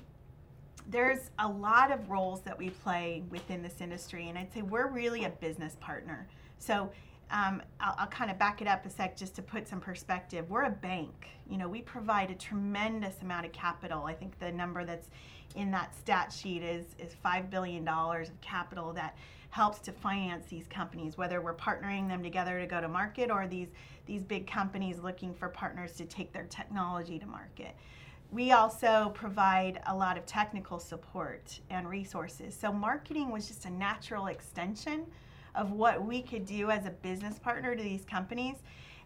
there's 0.89 1.29
a 1.39 1.47
lot 1.47 1.91
of 1.91 2.09
roles 2.09 2.41
that 2.41 2.57
we 2.57 2.69
play 2.69 3.23
within 3.29 3.61
this 3.61 3.81
industry, 3.81 4.29
and 4.29 4.37
I'd 4.37 4.53
say 4.53 4.61
we're 4.61 4.87
really 4.87 5.25
a 5.25 5.29
business 5.29 5.77
partner. 5.79 6.27
So 6.59 6.91
um, 7.31 7.61
I'll, 7.79 7.95
I'll, 7.99 8.07
kind 8.07 8.29
of 8.29 8.37
back 8.37 8.61
it 8.61 8.67
up 8.67 8.85
a 8.85 8.89
sec 8.89 9.15
just 9.15 9.35
to 9.35 9.41
put 9.41 9.67
some 9.67 9.79
perspective. 9.79 10.49
We're 10.49 10.65
a 10.65 10.69
bank. 10.69 11.29
You 11.49 11.57
know, 11.57 11.67
we 11.67 11.81
provide 11.81 12.29
a 12.29 12.35
tremendous 12.35 13.21
amount 13.21 13.45
of 13.45 13.51
capital. 13.51 14.05
I 14.05 14.13
think 14.13 14.37
the 14.39 14.51
number 14.51 14.83
that's 14.83 15.09
in 15.55 15.71
that 15.71 15.95
stat 15.95 16.31
sheet 16.31 16.61
is 16.61 16.85
is 16.99 17.13
five 17.23 17.49
billion 17.49 17.83
dollars 17.85 18.29
of 18.29 18.39
capital 18.41 18.93
that 18.93 19.17
helps 19.49 19.79
to 19.79 19.91
finance 19.91 20.47
these 20.49 20.67
companies, 20.67 21.17
whether 21.17 21.41
we're 21.41 21.53
partnering 21.53 22.07
them 22.07 22.21
together 22.21 22.59
to 22.59 22.67
go 22.67 22.79
to 22.81 22.87
market 22.87 23.31
or 23.31 23.47
these 23.47 23.69
these 24.05 24.23
big 24.23 24.45
companies 24.45 24.99
looking 24.99 25.33
for 25.33 25.47
partners 25.47 25.93
to 25.93 26.05
take 26.05 26.33
their 26.33 26.45
technology 26.45 27.17
to 27.17 27.25
market 27.25 27.75
we 28.31 28.53
also 28.53 29.11
provide 29.13 29.81
a 29.87 29.95
lot 29.95 30.17
of 30.17 30.25
technical 30.25 30.79
support 30.79 31.59
and 31.69 31.89
resources. 31.89 32.57
So, 32.57 32.71
marketing 32.71 33.29
was 33.29 33.47
just 33.47 33.65
a 33.65 33.69
natural 33.69 34.27
extension 34.27 35.05
of 35.55 35.71
what 35.71 36.05
we 36.05 36.21
could 36.21 36.45
do 36.45 36.69
as 36.69 36.85
a 36.85 36.91
business 36.91 37.39
partner 37.39 37.75
to 37.75 37.83
these 37.83 38.05
companies. 38.05 38.57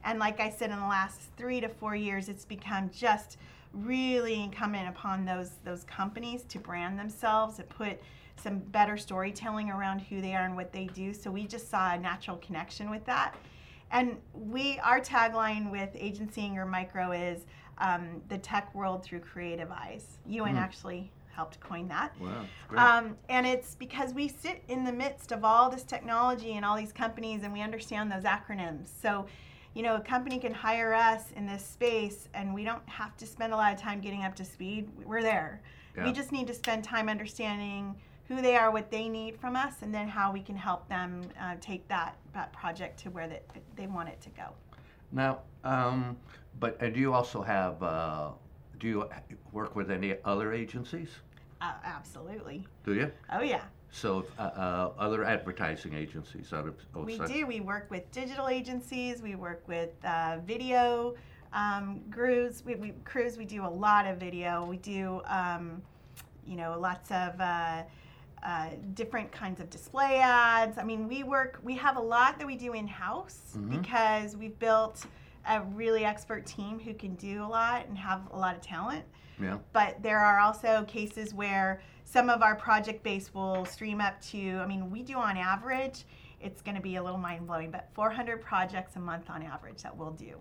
And, 0.04 0.20
like 0.20 0.40
I 0.40 0.50
said, 0.50 0.70
in 0.70 0.80
the 0.80 0.86
last 0.86 1.22
three 1.36 1.60
to 1.62 1.70
four 1.70 1.96
years, 1.96 2.30
it's 2.30 2.46
become 2.46 2.92
just 2.92 3.38
really 3.74 4.42
incumbent 4.42 4.88
upon 4.88 5.26
those, 5.26 5.52
those 5.64 5.84
companies 5.84 6.44
to 6.50 6.60
brand 6.60 7.00
themselves, 7.00 7.58
to 7.58 7.64
put 7.64 8.00
some 8.36 8.60
better 8.60 8.98
storytelling 8.98 9.70
around 9.70 10.00
who 10.00 10.22
they 10.22 10.36
are 10.36 10.46
and 10.46 10.56
what 10.56 10.72
they 10.72 10.86
do. 10.88 11.14
So, 11.14 11.32
we 11.32 11.48
just 11.48 11.70
saw 11.70 11.94
a 11.94 11.98
natural 11.98 12.38
connection 12.38 12.90
with 12.90 13.06
that. 13.06 13.36
And 13.92 14.18
we, 14.34 14.80
our 14.80 15.00
tagline 15.00 15.72
with 15.72 15.90
Agency 15.96 16.42
Ingram 16.42 16.70
Micro 16.70 17.12
is 17.12 17.46
um, 17.78 18.22
the 18.30 18.38
tech 18.38 18.74
world 18.76 19.04
through 19.04 19.20
creative 19.20 19.72
eyes. 19.72 20.18
Ewan 20.28 20.56
mm. 20.56 20.60
actually 20.60 21.12
helped 21.36 21.60
coin 21.60 21.88
that. 21.90 22.16
Wow, 22.20 22.46
um, 22.76 23.18
and 23.30 23.46
it's 23.46 23.76
because 23.76 24.14
we 24.14 24.28
sit 24.28 24.64
in 24.68 24.84
the 24.84 24.94
midst 24.94 25.32
of 25.32 25.44
all 25.44 25.70
this 25.70 25.84
technology 25.84 26.54
and 26.54 26.64
all 26.66 26.78
these 26.78 26.94
companies, 26.94 27.44
and 27.44 27.52
we 27.52 27.62
understand 27.62 28.12
those 28.12 28.24
acronyms. 28.24 28.88
So, 29.02 29.26
you 29.74 29.84
know, 29.84 29.96
a 29.96 30.02
company 30.02 30.40
can 30.40 30.54
hire 30.54 30.94
us 30.94 31.32
in 31.36 31.46
this 31.46 31.66
space, 31.66 32.30
and 32.34 32.54
we 32.54 32.64
don't 32.64 32.88
have 32.88 33.18
to 33.18 33.26
spend 33.26 33.54
a 33.54 33.56
lot 33.56 33.74
of 33.74 33.80
time 33.80 34.00
getting 34.00 34.24
up 34.24 34.36
to 34.36 34.46
speed. 34.46 34.90
We're 35.04 35.22
there. 35.22 35.62
Yeah. 35.98 36.06
We 36.06 36.14
just 36.14 36.32
need 36.32 36.48
to 36.48 36.54
spend 36.54 36.84
time 36.84 37.10
understanding 37.10 37.96
who 38.28 38.42
they 38.42 38.56
are, 38.56 38.72
what 38.72 38.90
they 38.90 39.08
need 39.08 39.38
from 39.38 39.56
us, 39.56 39.76
and 39.82 39.94
then 39.94 40.08
how 40.08 40.32
we 40.32 40.42
can 40.42 40.56
help 40.56 40.88
them 40.90 41.22
uh, 41.40 41.56
take 41.62 41.88
that, 41.90 42.18
that 42.34 42.52
project 42.54 43.00
to 43.04 43.10
where 43.10 43.28
they, 43.28 43.42
they 43.76 43.88
want 43.88 44.10
it 44.10 44.20
to 44.22 44.30
go. 44.30 44.48
Now, 45.12 45.42
um, 45.64 46.18
but 46.60 46.80
do 46.94 47.00
you 47.00 47.14
also 47.14 47.42
have, 47.42 47.84
uh, 47.84 48.32
do 48.80 48.88
you 48.88 49.10
work 49.52 49.76
with 49.76 49.92
any 49.92 50.16
other 50.24 50.54
agencies? 50.54 51.10
Uh, 51.62 51.74
absolutely. 51.84 52.68
Do 52.84 52.94
you? 52.94 53.12
Oh, 53.32 53.42
yeah. 53.42 53.62
So, 53.92 54.26
uh, 54.38 54.42
uh 54.42 54.92
other 54.98 55.24
advertising 55.24 55.94
agencies 55.94 56.52
out 56.52 56.68
of 56.68 57.06
We 57.06 57.18
do. 57.20 57.48
We 57.48 57.62
work 57.62 57.90
with 57.90 58.12
digital 58.12 58.48
agencies. 58.50 59.22
We 59.22 59.36
work 59.36 59.64
with 59.68 59.92
uh, 60.04 60.40
video 60.46 61.16
um, 61.54 62.02
crews. 62.12 62.64
We, 62.66 62.76
we, 62.76 62.94
crews. 63.06 63.38
We 63.38 63.46
do 63.46 63.66
a 63.66 63.70
lot 63.70 64.06
of 64.06 64.18
video. 64.18 64.66
We 64.66 64.78
do, 64.78 65.22
um, 65.26 65.82
you 66.46 66.58
know, 66.58 66.78
lots 66.80 67.10
of 67.12 67.40
uh, 67.40 67.84
uh, 68.44 68.70
different 68.94 69.32
kinds 69.32 69.62
of 69.62 69.70
display 69.70 70.20
ads. 70.20 70.78
I 70.78 70.84
mean, 70.84 71.08
we 71.08 71.24
work. 71.24 71.60
We 71.64 71.76
have 71.78 71.96
a 71.96 72.02
lot 72.02 72.38
that 72.38 72.46
we 72.46 72.58
do 72.58 72.74
in 72.74 72.88
house 72.88 73.40
mm-hmm. 73.58 73.80
because 73.80 74.36
we've 74.36 74.60
built 74.60 75.06
a 75.48 75.62
really 75.62 76.06
expert 76.06 76.46
team 76.46 76.80
who 76.80 76.94
can 76.94 77.16
do 77.16 77.44
a 77.44 77.48
lot 77.48 77.88
and 77.88 77.98
have 77.98 78.22
a 78.32 78.38
lot 78.38 78.56
of 78.56 78.62
talent. 78.62 79.04
Yeah. 79.42 79.58
But 79.74 80.02
there 80.02 80.20
are 80.20 80.40
also 80.40 80.86
cases 80.88 81.34
where 81.34 81.82
some 82.04 82.30
of 82.30 82.42
our 82.42 82.56
project 82.56 83.04
base 83.04 83.34
will 83.34 83.66
stream 83.66 84.00
up 84.00 84.22
to, 84.28 84.58
I 84.58 84.66
mean, 84.66 84.90
we 84.90 85.04
do 85.04 85.16
on 85.16 85.38
average, 85.38 86.06
it's 86.40 86.62
going 86.62 86.76
to 86.76 86.82
be 86.82 86.96
a 86.98 87.04
little 87.04 87.20
mind 87.20 87.48
blowing, 87.48 87.72
but 87.72 87.90
400 87.94 88.42
projects 88.42 88.96
a 88.96 89.00
month 89.00 89.30
on 89.30 89.42
average 89.44 89.82
that 89.84 89.96
we'll 89.96 90.12
do. 90.12 90.36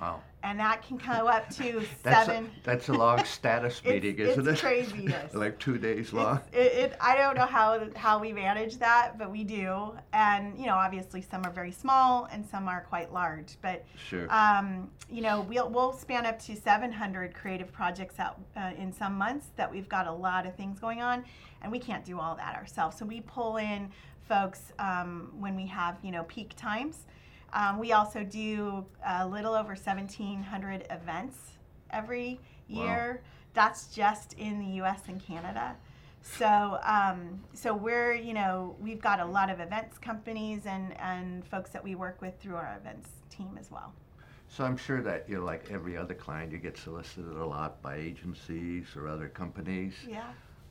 Wow. 0.00 0.22
And 0.42 0.60
that 0.60 0.86
can 0.86 0.96
go 0.98 1.26
up 1.26 1.50
to 1.56 1.84
that's 2.02 2.26
seven. 2.26 2.44
A, 2.44 2.64
that's 2.64 2.88
a 2.88 2.92
long 2.92 3.24
status 3.24 3.82
meeting, 3.84 4.18
it's, 4.18 4.30
isn't 4.30 4.46
it's 4.46 4.60
it? 4.60 4.62
Crazy, 4.62 5.06
yes. 5.08 5.34
like 5.34 5.58
two 5.58 5.76
days 5.76 6.12
long. 6.12 6.40
It, 6.52 6.72
it, 6.72 6.96
I 7.00 7.16
don't 7.16 7.36
know 7.36 7.46
how 7.46 7.88
how 7.96 8.18
we 8.20 8.32
manage 8.32 8.78
that, 8.78 9.18
but 9.18 9.30
we 9.30 9.42
do. 9.42 9.92
And 10.12 10.56
you 10.58 10.66
know, 10.66 10.74
obviously, 10.74 11.20
some 11.20 11.44
are 11.44 11.50
very 11.50 11.72
small 11.72 12.28
and 12.30 12.46
some 12.46 12.68
are 12.68 12.82
quite 12.88 13.12
large. 13.12 13.56
But 13.60 13.84
sure. 14.08 14.32
Um, 14.32 14.88
you 15.10 15.22
know, 15.22 15.40
we'll 15.48 15.68
we'll 15.68 15.92
span 15.92 16.26
up 16.26 16.38
to 16.44 16.54
700 16.54 17.34
creative 17.34 17.72
projects 17.72 18.20
out 18.20 18.40
uh, 18.56 18.70
in 18.78 18.92
some 18.92 19.14
months 19.14 19.48
that 19.56 19.70
we've 19.70 19.88
got 19.88 20.06
a 20.06 20.12
lot 20.12 20.46
of 20.46 20.54
things 20.54 20.78
going 20.78 21.02
on, 21.02 21.24
and 21.62 21.72
we 21.72 21.80
can't 21.80 22.04
do 22.04 22.20
all 22.20 22.36
that 22.36 22.54
ourselves. 22.54 22.98
So 22.98 23.04
we 23.04 23.20
pull 23.22 23.56
in 23.56 23.90
folks 24.28 24.72
um, 24.78 25.32
when 25.38 25.56
we 25.56 25.66
have 25.66 25.96
you 26.02 26.12
know 26.12 26.24
peak 26.24 26.54
times 26.56 27.06
um, 27.52 27.78
we 27.78 27.92
also 27.92 28.22
do 28.22 28.84
a 29.06 29.26
little 29.26 29.54
over 29.54 29.74
1,700 29.74 30.86
events 30.90 31.36
every 31.90 32.40
year. 32.68 33.22
Wow. 33.22 33.30
That's 33.54 33.86
just 33.86 34.34
in 34.34 34.58
the 34.58 34.76
U.S. 34.76 35.02
and 35.08 35.24
Canada. 35.24 35.76
So, 36.22 36.78
um, 36.82 37.40
so 37.54 37.72
we're, 37.72 38.14
you 38.14 38.34
know, 38.34 38.76
we've 38.80 39.00
got 39.00 39.20
a 39.20 39.24
lot 39.24 39.48
of 39.48 39.60
events 39.60 39.96
companies 39.96 40.66
and, 40.66 40.98
and 41.00 41.46
folks 41.46 41.70
that 41.70 41.82
we 41.82 41.94
work 41.94 42.20
with 42.20 42.38
through 42.40 42.56
our 42.56 42.76
events 42.80 43.08
team 43.30 43.56
as 43.58 43.70
well. 43.70 43.92
So 44.48 44.64
I'm 44.64 44.76
sure 44.76 45.02
that 45.02 45.28
you 45.28 45.38
know, 45.38 45.44
like 45.44 45.70
every 45.70 45.96
other 45.96 46.14
client, 46.14 46.52
you 46.52 46.58
get 46.58 46.76
solicited 46.76 47.36
a 47.36 47.44
lot 47.44 47.82
by 47.82 47.96
agencies 47.96 48.86
or 48.96 49.08
other 49.08 49.28
companies. 49.28 49.94
Yeah. 50.08 50.24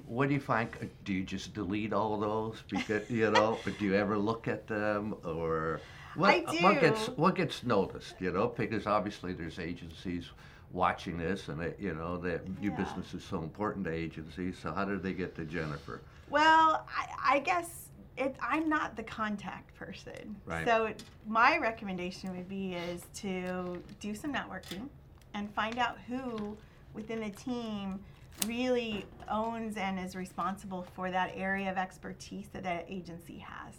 What 0.07 0.27
do 0.27 0.35
you 0.35 0.39
find? 0.39 0.69
Do 1.03 1.13
you 1.13 1.23
just 1.23 1.53
delete 1.53 1.93
all 1.93 2.17
those 2.17 2.63
because 2.69 3.09
you 3.09 3.29
know, 3.31 3.57
but 3.65 3.77
do 3.79 3.85
you 3.85 3.95
ever 3.95 4.17
look 4.17 4.47
at 4.47 4.67
them 4.67 5.15
or? 5.23 5.81
What, 6.15 6.29
I 6.29 6.39
do. 6.39 6.63
What 6.63 6.81
gets 6.81 7.07
what 7.09 7.35
gets 7.35 7.63
noticed, 7.63 8.15
you 8.19 8.31
know, 8.31 8.47
because 8.47 8.87
obviously 8.87 9.33
there's 9.33 9.59
agencies 9.59 10.29
watching 10.71 11.17
this, 11.17 11.47
and 11.47 11.61
it, 11.61 11.77
you 11.79 11.93
know, 11.93 12.17
that 12.17 12.47
new 12.61 12.69
yeah. 12.71 12.75
business 12.75 13.13
is 13.13 13.23
so 13.23 13.41
important 13.41 13.85
to 13.85 13.91
agencies. 13.91 14.57
So 14.61 14.71
how 14.73 14.85
did 14.85 15.03
they 15.03 15.13
get 15.13 15.35
to 15.35 15.45
Jennifer? 15.45 16.01
Well, 16.29 16.85
I, 16.89 17.35
I 17.35 17.39
guess 17.39 17.89
it, 18.17 18.35
I'm 18.41 18.69
not 18.69 18.95
the 18.95 19.03
contact 19.03 19.73
person. 19.75 20.35
Right. 20.45 20.65
So 20.65 20.93
my 21.27 21.57
recommendation 21.57 22.35
would 22.35 22.49
be 22.49 22.73
is 22.73 23.03
to 23.15 23.81
do 23.99 24.15
some 24.15 24.33
networking 24.33 24.87
and 25.33 25.53
find 25.53 25.77
out 25.77 25.97
who 26.07 26.57
within 26.93 27.19
the 27.19 27.29
team 27.29 27.99
really 28.47 29.05
owns 29.29 29.77
and 29.77 29.99
is 29.99 30.15
responsible 30.15 30.85
for 30.93 31.11
that 31.11 31.31
area 31.35 31.69
of 31.71 31.77
expertise 31.77 32.47
that 32.53 32.63
that 32.63 32.85
agency 32.89 33.37
has. 33.37 33.75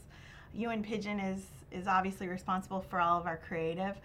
Ewan 0.55 0.83
Pigeon 0.83 1.21
is 1.21 1.43
is 1.73 1.87
obviously 1.87 2.29
responsible 2.29 2.81
for 2.81 3.01
all 3.01 3.19
of 3.19 3.27
our 3.27 3.37
creative, 3.37 3.97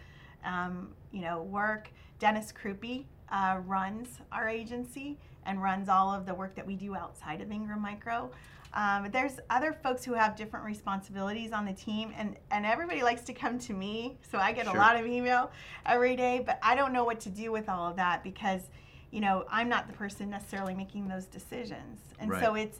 um, 0.43 0.89
you 1.11 1.21
know, 1.21 1.43
work. 1.43 1.89
Dennis 2.19 2.51
Krupe 2.51 3.05
uh, 3.31 3.59
runs 3.65 4.19
our 4.31 4.49
agency 4.49 5.17
and 5.45 5.61
runs 5.61 5.87
all 5.87 6.13
of 6.13 6.25
the 6.25 6.33
work 6.33 6.55
that 6.55 6.65
we 6.65 6.75
do 6.75 6.95
outside 6.95 7.39
of 7.41 7.51
Ingram 7.51 7.81
Micro. 7.81 8.29
Um, 8.73 9.09
there's 9.11 9.33
other 9.49 9.73
folks 9.73 10.03
who 10.05 10.13
have 10.13 10.35
different 10.35 10.65
responsibilities 10.65 11.51
on 11.51 11.65
the 11.65 11.73
team, 11.73 12.13
and, 12.17 12.37
and 12.51 12.65
everybody 12.65 13.03
likes 13.03 13.21
to 13.23 13.33
come 13.33 13.59
to 13.59 13.73
me, 13.73 14.17
so 14.31 14.37
I 14.37 14.53
get 14.53 14.65
Sure. 14.65 14.75
a 14.75 14.79
lot 14.79 14.95
of 14.95 15.05
email 15.05 15.51
every 15.85 16.15
day, 16.15 16.41
but 16.45 16.57
I 16.63 16.75
don't 16.75 16.93
know 16.93 17.03
what 17.03 17.19
to 17.21 17.29
do 17.29 17.51
with 17.51 17.67
all 17.67 17.89
of 17.89 17.97
that 17.97 18.23
because, 18.23 18.61
you 19.11 19.19
know, 19.19 19.45
I'm 19.49 19.67
not 19.67 19.87
the 19.87 19.93
person 19.93 20.29
necessarily 20.29 20.73
making 20.73 21.07
those 21.09 21.25
decisions. 21.25 21.99
And 22.19 22.31
so 22.39 22.55
it's, 22.55 22.79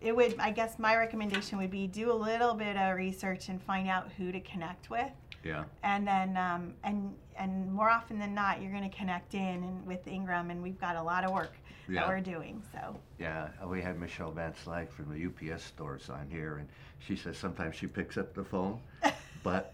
it 0.00 0.14
would, 0.14 0.34
I 0.38 0.50
guess 0.50 0.78
my 0.78 0.96
recommendation 0.96 1.58
would 1.58 1.70
be 1.70 1.86
do 1.86 2.10
a 2.10 2.14
little 2.14 2.54
bit 2.54 2.76
of 2.76 2.96
research 2.96 3.48
and 3.48 3.60
find 3.62 3.88
out 3.88 4.10
who 4.16 4.32
to 4.32 4.40
connect 4.40 4.90
with. 4.90 5.10
Yeah. 5.44 5.64
And 5.82 6.06
then, 6.06 6.36
um, 6.36 6.74
and 6.84 7.14
and 7.36 7.72
more 7.72 7.88
often 7.88 8.18
than 8.18 8.34
not, 8.34 8.60
you're 8.60 8.70
going 8.70 8.88
to 8.88 8.94
connect 8.96 9.34
in 9.34 9.40
and 9.40 9.86
with 9.86 10.06
Ingram, 10.06 10.50
and 10.50 10.62
we've 10.62 10.78
got 10.78 10.96
a 10.96 11.02
lot 11.02 11.24
of 11.24 11.32
work 11.32 11.54
Yeah. 11.88 12.00
that 12.02 12.08
we're 12.08 12.20
doing. 12.20 12.62
So 12.72 13.00
Yeah, 13.18 13.48
we 13.66 13.80
had 13.80 13.98
Michelle 13.98 14.30
Van 14.30 14.52
Slyke 14.52 14.90
from 14.90 15.10
the 15.10 15.26
UPS 15.26 15.64
stores 15.64 16.10
on 16.10 16.28
here, 16.30 16.58
and 16.58 16.68
she 17.00 17.16
says 17.16 17.38
sometimes 17.38 17.74
she 17.74 17.86
picks 17.86 18.16
up 18.18 18.34
the 18.34 18.44
phone, 18.44 18.78
but 19.42 19.72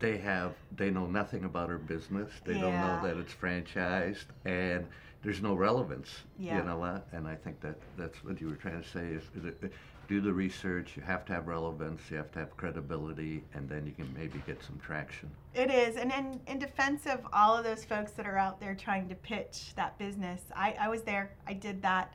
they 0.00 0.18
have 0.18 0.54
they 0.76 0.90
know 0.90 1.06
nothing 1.06 1.44
about 1.44 1.68
her 1.70 1.78
business. 1.78 2.30
They 2.44 2.54
don't 2.54 2.74
know 2.74 3.00
that 3.02 3.16
it's 3.16 3.32
franchised, 3.32 4.26
and 4.44 4.86
there's 5.28 5.42
no 5.42 5.52
relevance. 5.52 6.08
Yeah. 6.38 6.56
You 6.56 6.64
know 6.64 6.78
what? 6.78 7.06
And 7.12 7.28
I 7.28 7.34
think 7.34 7.60
that 7.60 7.74
that's 7.98 8.24
what 8.24 8.40
you 8.40 8.48
were 8.48 8.54
trying 8.54 8.82
to 8.82 8.88
say 8.88 9.08
is, 9.08 9.22
is 9.36 9.44
it, 9.44 9.58
uh, 9.62 9.66
do 10.08 10.22
the 10.22 10.32
research. 10.32 10.92
You 10.96 11.02
have 11.02 11.26
to 11.26 11.34
have 11.34 11.46
relevance. 11.46 12.00
You 12.10 12.16
have 12.16 12.32
to 12.32 12.38
have 12.38 12.56
credibility, 12.56 13.44
and 13.52 13.68
then 13.68 13.84
you 13.84 13.92
can 13.92 14.10
maybe 14.16 14.42
get 14.46 14.62
some 14.64 14.78
traction. 14.78 15.28
it 15.54 15.70
is, 15.70 15.96
and 15.96 16.10
in, 16.12 16.40
in 16.46 16.58
defense 16.58 17.04
of 17.04 17.20
all 17.34 17.54
of 17.54 17.62
those 17.62 17.84
folks 17.84 18.12
that 18.12 18.26
are 18.26 18.38
out 18.38 18.58
there 18.58 18.74
trying 18.74 19.06
to 19.10 19.14
pitch 19.16 19.74
that 19.76 19.98
business, 19.98 20.40
I, 20.56 20.74
I 20.80 20.88
was 20.88 21.02
there. 21.02 21.30
I 21.46 21.52
did 21.52 21.82
that, 21.82 22.14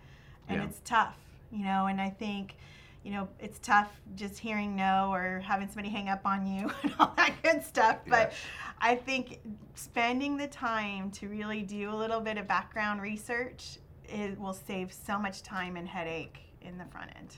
and 0.49 0.57
Yeah. 0.59 0.65
it's 0.67 0.81
tough, 0.83 1.15
you 1.51 1.63
know. 1.63 1.85
And 1.85 2.01
I 2.01 2.09
think, 2.09 2.55
you 3.03 3.11
know, 3.11 3.27
it's 3.39 3.59
tough 3.59 3.91
just 4.15 4.39
hearing 4.39 4.75
no 4.75 5.11
or 5.11 5.39
having 5.45 5.67
somebody 5.67 5.89
hang 5.89 6.09
up 6.09 6.25
on 6.25 6.45
you 6.45 6.71
and 6.83 6.93
all 6.99 7.13
that 7.17 7.33
good 7.43 7.63
stuff. 7.63 7.99
But 8.07 8.31
Yes. 8.31 8.33
I 8.79 8.95
think 8.95 9.39
spending 9.75 10.37
the 10.37 10.47
time 10.47 11.11
to 11.11 11.27
really 11.27 11.61
do 11.61 11.89
a 11.89 11.95
little 11.95 12.19
bit 12.19 12.37
of 12.37 12.47
background 12.47 13.01
research 13.01 13.77
it 14.07 14.39
will 14.39 14.53
save 14.53 14.91
so 14.91 15.17
much 15.17 15.41
time 15.43 15.75
and 15.75 15.87
headache 15.87 16.39
in 16.61 16.77
the 16.77 16.85
front 16.85 17.11
end. 17.17 17.37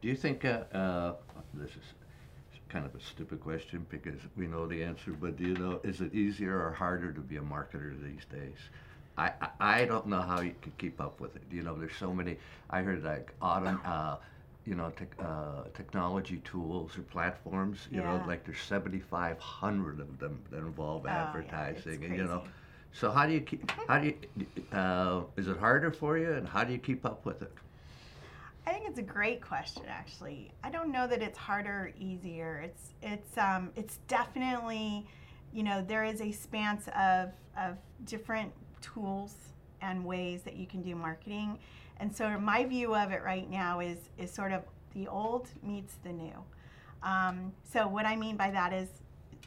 Do 0.00 0.08
you 0.08 0.14
think, 0.14 0.44
uh, 0.44 0.64
uh, 0.72 1.14
this 1.54 1.70
is 1.70 1.76
kind 2.68 2.84
of 2.84 2.94
a 2.94 3.00
stupid 3.00 3.40
question 3.40 3.86
because 3.88 4.20
we 4.36 4.46
know 4.46 4.66
the 4.66 4.82
answer, 4.82 5.12
but 5.12 5.36
do 5.36 5.44
you 5.44 5.54
know, 5.54 5.80
is 5.82 6.00
it 6.00 6.14
easier 6.14 6.60
or 6.60 6.72
harder 6.72 7.12
to 7.12 7.20
be 7.20 7.36
a 7.36 7.40
marketer 7.40 7.94
these 8.02 8.24
days? 8.26 8.58
I, 9.16 9.32
I, 9.40 9.48
I 9.60 9.84
don't 9.84 10.06
know 10.06 10.20
how 10.20 10.40
you 10.40 10.54
can 10.60 10.72
keep 10.78 11.00
up 11.00 11.20
with 11.20 11.36
it. 11.36 11.42
You 11.50 11.62
know, 11.62 11.74
there's 11.76 11.96
so 11.96 12.12
many, 12.12 12.36
I 12.68 12.82
heard 12.82 13.04
like 13.04 13.32
autumn, 13.40 13.80
uh, 13.84 14.16
you 14.66 14.74
know, 14.74 14.90
tech, 14.90 15.08
uh, 15.20 15.64
technology 15.74 16.38
tools 16.44 16.96
or 16.96 17.02
platforms, 17.02 17.88
you 17.90 18.00
know, 18.00 18.22
like 18.26 18.44
there's 18.44 18.60
7,500 18.60 20.00
of 20.00 20.18
them 20.18 20.40
that 20.50 20.58
involve 20.58 21.04
Oh, 21.04 21.08
yeah, 21.08 21.22
advertising 21.22 22.04
and, 22.04 22.16
you 22.16 22.24
know, 22.24 22.42
so 22.92 23.10
how 23.10 23.26
do 23.26 23.32
you 23.32 23.40
keep, 23.40 23.70
how 23.88 23.98
do 23.98 24.06
you, 24.06 24.46
uh, 24.72 25.22
is 25.36 25.48
it 25.48 25.58
harder 25.58 25.90
for 25.90 26.16
you 26.16 26.32
and 26.32 26.48
how 26.48 26.64
do 26.64 26.72
you 26.72 26.78
keep 26.78 27.04
up 27.04 27.24
with 27.26 27.42
it? 27.42 27.52
I 28.66 28.72
think 28.72 28.88
it's 28.88 28.98
a 28.98 29.02
great 29.02 29.42
question, 29.42 29.82
actually. 29.88 30.50
I 30.62 30.70
don't 30.70 30.90
know 30.90 31.06
that 31.06 31.20
it's 31.20 31.36
harder 31.36 31.70
or 31.70 31.92
easier. 32.00 32.62
It's 32.64 32.94
it's 33.02 33.36
um, 33.36 33.70
it's 33.76 33.98
definitely, 34.08 35.06
you 35.52 35.62
know, 35.62 35.84
there 35.86 36.04
is 36.04 36.22
a 36.22 36.32
span 36.32 36.78
of 36.96 37.30
of 37.58 37.76
different 38.06 38.52
tools 38.80 39.34
and 39.82 40.02
ways 40.04 40.42
that 40.44 40.56
you 40.56 40.66
can 40.66 40.80
do 40.80 40.94
marketing, 40.94 41.58
and 41.98 42.14
so 42.14 42.38
my 42.38 42.64
view 42.64 42.94
of 42.94 43.10
it 43.12 43.22
right 43.22 43.48
now 43.50 43.80
is 43.80 43.98
is 44.18 44.30
sort 44.30 44.52
of 44.52 44.62
the 44.94 45.08
old 45.08 45.48
meets 45.62 45.94
the 46.04 46.12
new. 46.12 46.44
Um, 47.02 47.52
so 47.70 47.86
what 47.86 48.06
I 48.06 48.16
mean 48.16 48.36
by 48.36 48.50
that 48.50 48.72
is, 48.72 48.88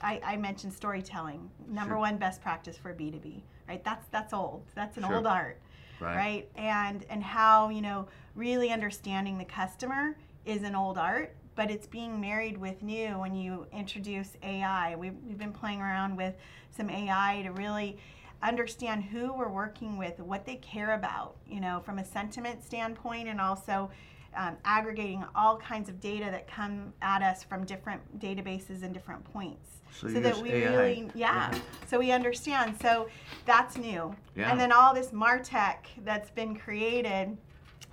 I, 0.01 0.21
I 0.23 0.37
mentioned 0.37 0.73
storytelling, 0.73 1.49
number 1.67 1.93
Sure. 1.93 1.99
one 1.99 2.17
best 2.17 2.41
practice 2.41 2.77
for 2.77 2.93
B 2.93 3.11
two 3.11 3.19
B. 3.19 3.43
Right, 3.67 3.83
that's 3.83 4.05
that's 4.11 4.33
old. 4.33 4.63
That's 4.75 4.97
an 4.97 5.03
Sure. 5.03 5.15
old 5.15 5.27
art 5.27 5.59
right 5.99 6.47
and 6.55 7.05
and 7.09 7.23
how 7.23 7.69
you 7.69 7.81
know 7.81 8.07
really 8.35 8.69
understanding 8.71 9.37
the 9.39 9.45
customer 9.45 10.15
is 10.45 10.61
an 10.61 10.75
old 10.75 10.95
art 10.95 11.35
but 11.55 11.71
it's 11.71 11.87
being 11.87 12.21
married 12.21 12.55
with 12.55 12.83
new 12.83 13.17
when 13.17 13.33
you 13.33 13.65
introduce 13.73 14.37
ai 14.43 14.95
we've, 14.95 15.15
we've 15.27 15.39
been 15.39 15.51
playing 15.51 15.81
around 15.81 16.15
with 16.15 16.35
some 16.69 16.87
ai 16.91 17.41
to 17.43 17.51
really 17.53 17.97
understand 18.43 19.03
who 19.03 19.33
we're 19.33 19.49
working 19.49 19.97
with 19.97 20.19
what 20.19 20.45
they 20.45 20.55
care 20.57 20.93
about 20.93 21.35
you 21.47 21.59
know 21.59 21.81
from 21.83 21.99
a 21.99 22.05
sentiment 22.05 22.63
standpoint 22.63 23.27
and 23.27 23.41
also 23.41 23.89
um, 24.35 24.55
aggregating 24.65 25.23
all 25.35 25.57
kinds 25.57 25.89
of 25.89 25.99
data 25.99 26.25
that 26.25 26.47
come 26.47 26.93
at 27.01 27.23
us 27.23 27.41
from 27.43 27.65
different 27.65 28.19
databases 28.19 28.83
and 28.83 28.93
different 28.93 29.23
points 29.33 29.81
So 29.91 30.09
so 30.09 30.19
that 30.19 30.37
we 30.37 30.51
AI. 30.51 30.75
really 30.75 31.11
yeah 31.15 31.51
Yeah. 31.51 31.59
so 31.87 31.97
we 31.97 32.11
understand 32.11 32.75
so 32.79 33.07
that's 33.45 33.77
new 33.77 34.13
Yeah. 34.35 34.51
and 34.51 34.59
then 34.59 34.71
all 34.71 34.93
this 34.93 35.07
martech 35.07 35.77
that's 36.05 36.29
been 36.29 36.55
created 36.55 37.35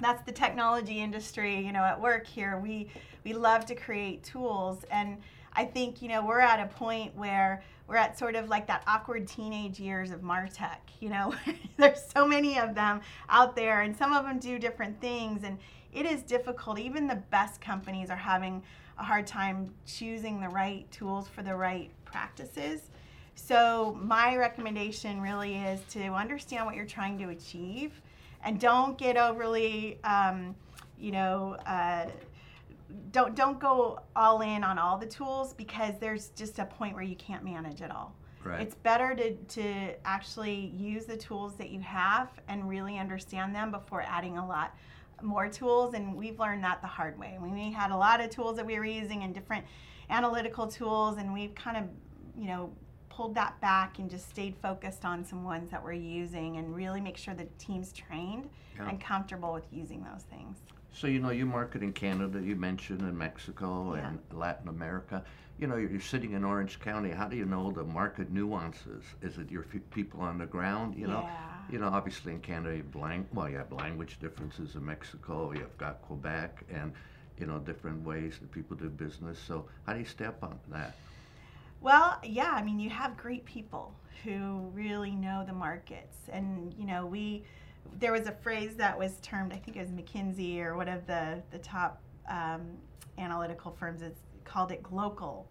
that's 0.00 0.22
the 0.24 0.32
technology 0.32 1.00
industry 1.00 1.58
you 1.64 1.72
know 1.72 1.82
at 1.82 1.98
work 1.98 2.26
here 2.26 2.58
we 2.58 2.90
we 3.24 3.32
love 3.32 3.64
to 3.66 3.74
create 3.74 4.22
tools 4.22 4.84
and 4.90 5.16
i 5.54 5.64
think 5.64 6.02
you 6.02 6.08
know 6.08 6.22
we're 6.22 6.40
at 6.40 6.60
a 6.60 6.66
point 6.66 7.14
where 7.16 7.62
we're 7.86 7.96
at 7.96 8.18
sort 8.18 8.34
of 8.34 8.48
like 8.48 8.66
that 8.66 8.82
awkward 8.86 9.26
teenage 9.28 9.78
years 9.78 10.10
of 10.10 10.20
martech 10.20 10.78
you 11.00 11.08
know 11.08 11.34
there's 11.76 12.02
so 12.14 12.26
many 12.26 12.58
of 12.58 12.74
them 12.74 13.00
out 13.28 13.54
there 13.54 13.82
and 13.82 13.96
some 13.96 14.12
of 14.12 14.24
them 14.24 14.38
do 14.38 14.58
different 14.58 15.00
things 15.00 15.44
and 15.44 15.58
it 15.94 16.06
is 16.06 16.22
difficult. 16.22 16.78
Even 16.78 17.06
the 17.06 17.22
best 17.30 17.60
companies 17.60 18.10
are 18.10 18.16
having 18.16 18.62
a 18.98 19.04
hard 19.04 19.26
time 19.26 19.72
choosing 19.86 20.40
the 20.40 20.48
right 20.48 20.90
tools 20.90 21.28
for 21.28 21.42
the 21.42 21.54
right 21.54 21.90
practices. 22.04 22.90
So 23.36 23.96
my 24.02 24.36
recommendation 24.36 25.20
really 25.20 25.56
is 25.56 25.80
to 25.90 26.08
understand 26.08 26.66
what 26.66 26.74
you're 26.74 26.84
trying 26.84 27.18
to 27.18 27.30
achieve, 27.30 28.00
and 28.44 28.60
don't 28.60 28.98
get 28.98 29.16
overly, 29.16 29.98
um, 30.04 30.54
you 30.98 31.12
know, 31.12 31.56
uh, 31.66 32.06
don't 33.10 33.34
don't 33.34 33.58
go 33.58 34.00
all 34.14 34.40
in 34.42 34.62
on 34.62 34.78
all 34.78 34.98
the 34.98 35.06
tools 35.06 35.52
because 35.54 35.94
there's 36.00 36.28
just 36.30 36.58
a 36.58 36.64
point 36.64 36.94
where 36.94 37.02
you 37.02 37.16
can't 37.16 37.44
manage 37.44 37.80
it 37.80 37.90
all. 37.90 38.14
Right. 38.44 38.60
It's 38.60 38.74
better 38.74 39.14
to, 39.14 39.34
to 39.34 39.94
actually 40.04 40.72
use 40.76 41.06
the 41.06 41.16
tools 41.16 41.54
that 41.56 41.70
you 41.70 41.80
have 41.80 42.28
and 42.46 42.68
really 42.68 42.98
understand 42.98 43.54
them 43.54 43.70
before 43.70 44.02
adding 44.02 44.36
a 44.36 44.46
lot 44.46 44.76
more 45.22 45.48
tools. 45.48 45.94
And 45.94 46.14
we've 46.14 46.38
learned 46.38 46.62
that 46.62 46.82
the 46.82 46.86
hard 46.86 47.18
way. 47.18 47.38
We 47.40 47.72
had 47.72 47.90
a 47.90 47.96
lot 47.96 48.20
of 48.20 48.28
tools 48.28 48.56
that 48.56 48.66
we 48.66 48.78
were 48.78 48.84
using 48.84 49.22
and 49.22 49.32
different 49.34 49.64
analytical 50.10 50.66
tools, 50.66 51.16
and 51.16 51.32
we've 51.32 51.54
kind 51.54 51.78
of, 51.78 51.84
you 52.36 52.46
know, 52.48 52.70
pulled 53.08 53.34
that 53.36 53.58
back 53.62 53.98
and 53.98 54.10
just 54.10 54.28
stayed 54.28 54.54
focused 54.60 55.06
on 55.06 55.24
some 55.24 55.42
ones 55.44 55.70
that 55.70 55.82
we're 55.82 55.92
using 55.92 56.58
and 56.58 56.74
really 56.76 57.00
make 57.00 57.16
sure 57.16 57.32
the 57.32 57.46
team's 57.58 57.92
trained 57.92 58.50
Yeah. 58.76 58.88
and 58.88 59.00
comfortable 59.00 59.54
with 59.54 59.64
using 59.72 60.02
those 60.04 60.24
things. 60.24 60.58
So 60.94 61.08
you 61.08 61.18
know, 61.20 61.30
you 61.30 61.44
market 61.44 61.82
in 61.82 61.92
Canada, 61.92 62.40
you 62.40 62.54
mentioned, 62.56 63.00
in 63.02 63.18
Mexico 63.18 63.94
Yeah. 63.94 64.08
and 64.08 64.20
Latin 64.32 64.68
America. 64.68 65.24
You 65.58 65.66
know, 65.66 65.76
you're, 65.76 65.90
you're 65.90 66.00
sitting 66.00 66.32
in 66.32 66.44
Orange 66.44 66.78
County. 66.80 67.10
How 67.10 67.28
do 67.28 67.36
you 67.36 67.44
know 67.44 67.72
the 67.72 67.84
market 67.84 68.30
nuances? 68.30 69.04
Is 69.20 69.38
it 69.38 69.50
your 69.50 69.64
f- 69.74 69.80
people 69.90 70.20
on 70.20 70.38
the 70.38 70.46
ground? 70.46 70.94
You 70.96 71.08
know, 71.08 71.22
Yeah. 71.22 71.58
you 71.68 71.78
know, 71.80 71.88
obviously 71.88 72.32
in 72.32 72.40
Canada, 72.40 72.76
you 72.76 72.84
lang- 72.94 73.26
well, 73.34 73.48
you 73.48 73.56
have 73.58 73.72
language 73.72 74.18
differences. 74.20 74.76
In 74.76 74.84
Mexico, 74.84 75.52
you've 75.52 75.76
got 75.78 76.00
Quebec, 76.02 76.64
and 76.72 76.92
you 77.38 77.46
know, 77.46 77.58
different 77.58 78.04
ways 78.04 78.38
that 78.38 78.52
people 78.52 78.76
do 78.76 78.88
business. 78.88 79.38
So 79.40 79.66
how 79.86 79.94
do 79.94 79.98
you 79.98 80.04
step 80.04 80.42
on 80.44 80.58
that? 80.68 80.94
Well, 81.80 82.18
yeah, 82.22 82.52
I 82.52 82.62
mean, 82.62 82.78
you 82.78 82.90
have 82.90 83.16
great 83.16 83.44
people 83.44 83.92
who 84.22 84.70
really 84.72 85.10
know 85.10 85.44
the 85.44 85.52
markets. 85.52 86.16
And, 86.32 86.72
you 86.78 86.86
know, 86.86 87.04
we, 87.04 87.44
there 87.98 88.12
was 88.12 88.26
a 88.26 88.32
phrase 88.32 88.76
that 88.76 88.98
was 88.98 89.18
termed, 89.22 89.52
I 89.52 89.56
think 89.56 89.76
it 89.76 89.80
was 89.80 89.90
McKinsey 89.90 90.60
or 90.60 90.76
one 90.76 90.88
of 90.88 91.06
the, 91.06 91.42
the 91.50 91.58
top 91.58 92.00
um, 92.28 92.62
analytical 93.18 93.76
firms, 93.78 94.02
it's 94.02 94.20
called 94.44 94.72
it 94.72 94.82
glocal. 94.82 95.44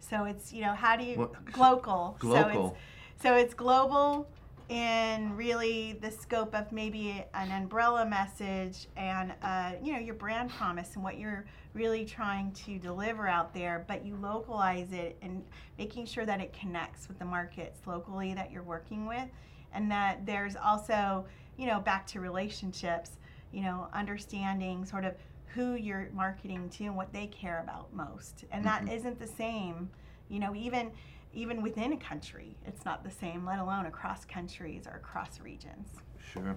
So 0.00 0.24
it's, 0.24 0.52
you 0.52 0.62
know, 0.62 0.74
how 0.74 0.96
do 0.96 1.04
you, 1.04 1.16
What- 1.18 1.44
glocal. 1.46 2.20
So 2.20 2.48
it's, 2.48 3.22
so 3.22 3.34
it's 3.34 3.54
global, 3.54 4.28
in 4.68 5.34
really 5.34 5.94
the 6.02 6.10
scope 6.10 6.54
of 6.54 6.70
maybe 6.72 7.24
an 7.32 7.50
umbrella 7.50 8.04
message 8.04 8.86
and 8.96 9.32
uh, 9.42 9.72
you 9.82 9.92
know 9.94 9.98
your 9.98 10.14
brand 10.14 10.50
promise 10.50 10.94
and 10.94 11.02
what 11.02 11.18
you're 11.18 11.46
really 11.72 12.04
trying 12.04 12.52
to 12.52 12.78
deliver 12.78 13.26
out 13.26 13.54
there 13.54 13.84
but 13.88 14.04
you 14.04 14.14
localize 14.16 14.92
it 14.92 15.16
and 15.22 15.42
making 15.78 16.04
sure 16.04 16.26
that 16.26 16.40
it 16.40 16.52
connects 16.52 17.08
with 17.08 17.18
the 17.18 17.24
markets 17.24 17.80
locally 17.86 18.34
that 18.34 18.52
you're 18.52 18.62
working 18.62 19.06
with 19.06 19.28
and 19.72 19.90
that 19.90 20.24
there's 20.26 20.56
also 20.56 21.24
you 21.56 21.66
know 21.66 21.80
back 21.80 22.06
to 22.06 22.20
relationships 22.20 23.12
you 23.52 23.62
know 23.62 23.88
understanding 23.92 24.84
sort 24.84 25.04
of 25.04 25.14
who 25.54 25.74
you're 25.74 26.08
marketing 26.12 26.68
to 26.68 26.84
and 26.84 26.96
what 26.96 27.12
they 27.12 27.26
care 27.26 27.60
about 27.60 27.92
most 27.94 28.44
and 28.52 28.64
that 28.64 28.84
Mhm. 28.84 28.92
isn't 28.92 29.18
the 29.18 29.26
same 29.26 29.88
you 30.28 30.38
know 30.38 30.54
even 30.54 30.90
even 31.32 31.62
within 31.62 31.92
a 31.92 31.96
country 31.96 32.56
it's 32.66 32.84
not 32.84 33.02
the 33.04 33.10
same 33.10 33.44
let 33.44 33.58
alone 33.58 33.86
across 33.86 34.24
countries 34.24 34.86
or 34.86 34.96
across 34.96 35.40
regions 35.40 35.88
Sure. 36.32 36.56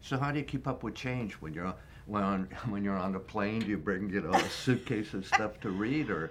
So 0.00 0.18
how 0.18 0.32
do 0.32 0.38
you 0.40 0.44
keep 0.44 0.66
up 0.66 0.82
with 0.82 0.94
change 0.94 1.34
when 1.34 1.54
you're 1.54 1.74
when 2.06 2.48
when 2.68 2.82
you're 2.82 2.98
on 2.98 3.12
the 3.12 3.20
plane? 3.20 3.60
Do 3.60 3.66
you 3.68 3.78
bring 3.78 4.10
you 4.10 4.20
know 4.20 4.32
a 4.32 4.48
suitcase 4.50 5.14
of 5.14 5.24
stuff 5.26 5.60
to 5.60 5.70
read, 5.70 6.10
or 6.10 6.30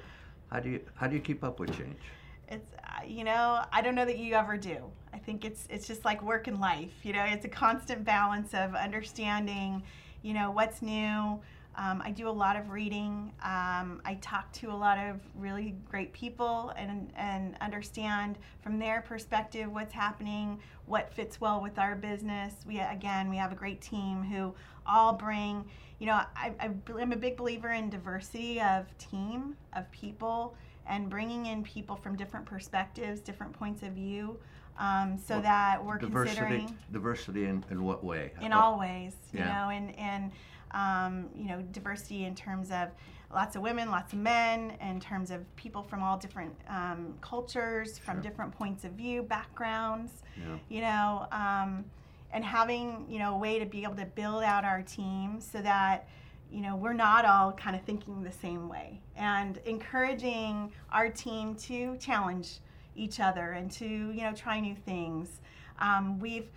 how 0.52 0.60
do 0.60 0.70
you 0.70 0.82
how 0.96 1.08
do 1.08 1.16
you 1.16 1.22
keep 1.22 1.44
up 1.44 1.60
with 1.60 1.76
change? 1.78 2.02
it's 2.50 2.74
you 3.08 3.24
know 3.24 3.64
i 3.72 3.82
don't 3.82 3.96
know 3.96 4.06
that 4.06 4.18
you 4.18 4.34
ever 4.36 4.58
do. 4.58 4.78
I 5.14 5.18
think 5.18 5.46
it's 5.46 5.68
it's 5.70 5.88
just 5.88 6.04
like 6.06 6.22
work 6.24 6.48
and 6.48 6.60
life 6.60 6.94
you 7.04 7.14
know 7.14 7.24
it's 7.28 7.46
a 7.46 7.50
constant 7.50 8.04
balance 8.04 8.54
of 8.54 8.76
understanding 8.76 9.84
you 10.22 10.34
know 10.34 10.52
what's 10.52 10.82
new. 10.82 11.40
Um, 11.78 12.02
i 12.04 12.12
do 12.12 12.28
a 12.28 12.32
lot 12.32 12.56
of 12.56 12.70
reading. 12.70 13.32
Um, 13.44 14.02
i 14.06 14.18
talk 14.22 14.52
to 14.54 14.72
a 14.72 14.76
lot 14.76 14.98
of 14.98 15.20
really 15.36 15.76
great 15.90 16.12
people 16.14 16.74
and 16.78 17.12
and 17.16 17.56
understand 17.62 18.38
from 18.62 18.80
their 18.80 19.02
perspective 19.02 19.72
what's 19.72 19.94
happening 19.94 20.60
what 20.86 21.14
fits 21.14 21.40
well 21.40 21.62
with 21.62 21.78
our 21.80 21.96
business. 21.96 22.54
We 22.68 22.80
again 22.80 23.30
we 23.30 23.38
have 23.38 23.52
a 23.52 23.56
great 23.56 23.82
team 23.82 24.24
who 24.24 24.54
all 24.86 25.14
bring 25.14 25.66
you 26.00 26.08
know 26.08 26.20
I, 26.36 26.52
I, 26.60 26.72
i'm 27.00 27.12
a 27.12 27.16
big 27.16 27.38
believer 27.38 27.72
in 27.72 27.90
diversity 27.90 28.60
of 28.60 28.86
team 28.98 29.56
of 29.74 29.90
people 29.92 30.56
and 30.88 31.10
bringing 31.10 31.46
in 31.48 31.64
people 31.64 31.96
from 31.96 32.16
different 32.16 32.46
perspectives, 32.46 33.22
different 33.22 33.54
points 33.54 33.84
of 33.84 33.94
view, 33.94 34.38
um, 34.80 35.18
so 35.18 35.36
Well, 35.36 35.44
that 35.44 35.86
we're 35.86 35.98
diversity 35.98 36.36
considering 36.40 36.78
diversity 36.92 37.46
in, 37.46 37.64
in 37.70 37.84
what 37.84 38.04
way? 38.04 38.32
in 38.42 38.52
all 38.54 38.80
ways, 38.80 39.16
you 39.32 39.40
yeah. 39.40 39.46
know, 39.64 39.70
and 39.70 39.98
and 39.98 40.32
um, 40.72 41.30
you 41.36 41.46
know 41.50 41.62
diversity 41.72 42.26
in 42.26 42.34
terms 42.36 42.72
of 42.72 42.90
lots 43.34 43.56
of 43.56 43.62
women, 43.62 43.90
lots 43.92 44.12
of 44.14 44.20
men, 44.20 44.74
in 44.82 45.00
terms 45.00 45.32
of 45.32 45.40
people 45.56 45.84
from 45.84 46.02
all 46.04 46.18
different 46.18 46.54
um, 46.68 47.14
cultures, 47.22 47.98
from 47.98 48.16
Sure. 48.16 48.24
different 48.24 48.52
points 48.54 48.84
of 48.84 48.92
view, 48.94 49.24
backgrounds, 49.24 50.12
Yeah. 50.38 50.58
you 50.70 50.82
know, 50.82 51.28
um, 51.32 51.86
and 52.34 52.44
having 52.44 53.06
you 53.10 53.20
know 53.20 53.36
a 53.36 53.38
way 53.38 53.60
to 53.60 53.66
be 53.66 53.84
able 53.84 53.96
to 53.96 54.06
build 54.06 54.44
out 54.44 54.64
our 54.66 54.82
team 54.82 55.40
so 55.42 55.62
that 55.62 56.08
you 56.52 56.62
know 56.62 56.76
we're 56.76 56.94
not 56.94 57.26
all 57.26 57.54
kind 57.54 57.76
of 57.76 57.82
thinking 57.84 58.24
the 58.24 58.32
same 58.32 58.68
way. 58.68 59.02
And 59.16 59.58
encouraging 59.66 60.72
our 60.92 61.10
team 61.10 61.56
to 61.56 61.98
challenge 61.98 62.60
each 62.96 63.20
other 63.20 63.52
and 63.52 63.72
to 63.72 63.86
you 63.86 64.22
know 64.22 64.34
try 64.34 64.60
new 64.60 64.76
things. 64.76 65.42
Um, 65.80 66.20
we've 66.20 66.50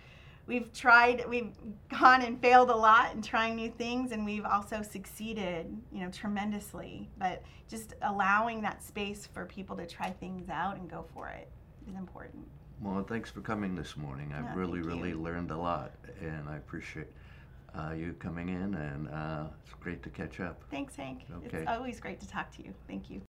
we've 0.47 0.71
tried 0.73 1.25
we've 1.27 1.51
gone 1.89 2.21
and 2.21 2.39
failed 2.41 2.69
a 2.69 2.75
lot 2.75 3.13
in 3.15 3.21
trying 3.21 3.55
new 3.55 3.69
things 3.69 4.11
and 4.11 4.25
we've 4.25 4.45
also 4.45 4.81
succeeded 4.81 5.75
you 5.91 6.01
know 6.01 6.09
tremendously. 6.11 7.09
But 7.17 7.43
just 7.67 7.93
allowing 8.01 8.61
that 8.61 8.83
space 8.83 9.25
for 9.25 9.45
people 9.45 9.75
to 9.77 9.87
try 9.87 10.11
things 10.11 10.49
out 10.49 10.77
and 10.77 10.89
go 10.89 11.05
for 11.13 11.29
it 11.29 11.49
is 11.89 11.95
important. 11.95 12.47
Well, 12.81 13.03
thanks 13.03 13.31
for 13.31 13.41
coming 13.41 13.75
this 13.75 13.95
morning. 13.95 14.33
I've 14.33 14.43
Yeah, 14.43 14.55
really, 14.55 14.81
really 14.81 15.13
learned 15.13 15.49
a 15.49 15.57
lot, 15.57 15.93
and 16.19 16.49
I 16.49 16.57
appreciate 16.57 17.07
uh, 17.77 17.93
you 17.93 18.13
coming 18.19 18.49
in, 18.49 18.73
and 18.73 19.07
uh, 19.09 19.45
it's 19.63 19.73
great 19.79 20.01
to 20.03 20.09
catch 20.09 20.39
up. 20.39 20.63
thanks 20.71 20.95
hank 20.95 21.25
Okay. 21.45 21.57
it's 21.59 21.67
always 21.69 21.99
great 21.99 22.19
to 22.19 22.27
talk 22.27 22.51
to 22.55 22.63
you 22.63 22.73
thank 22.87 23.09
you 23.09 23.21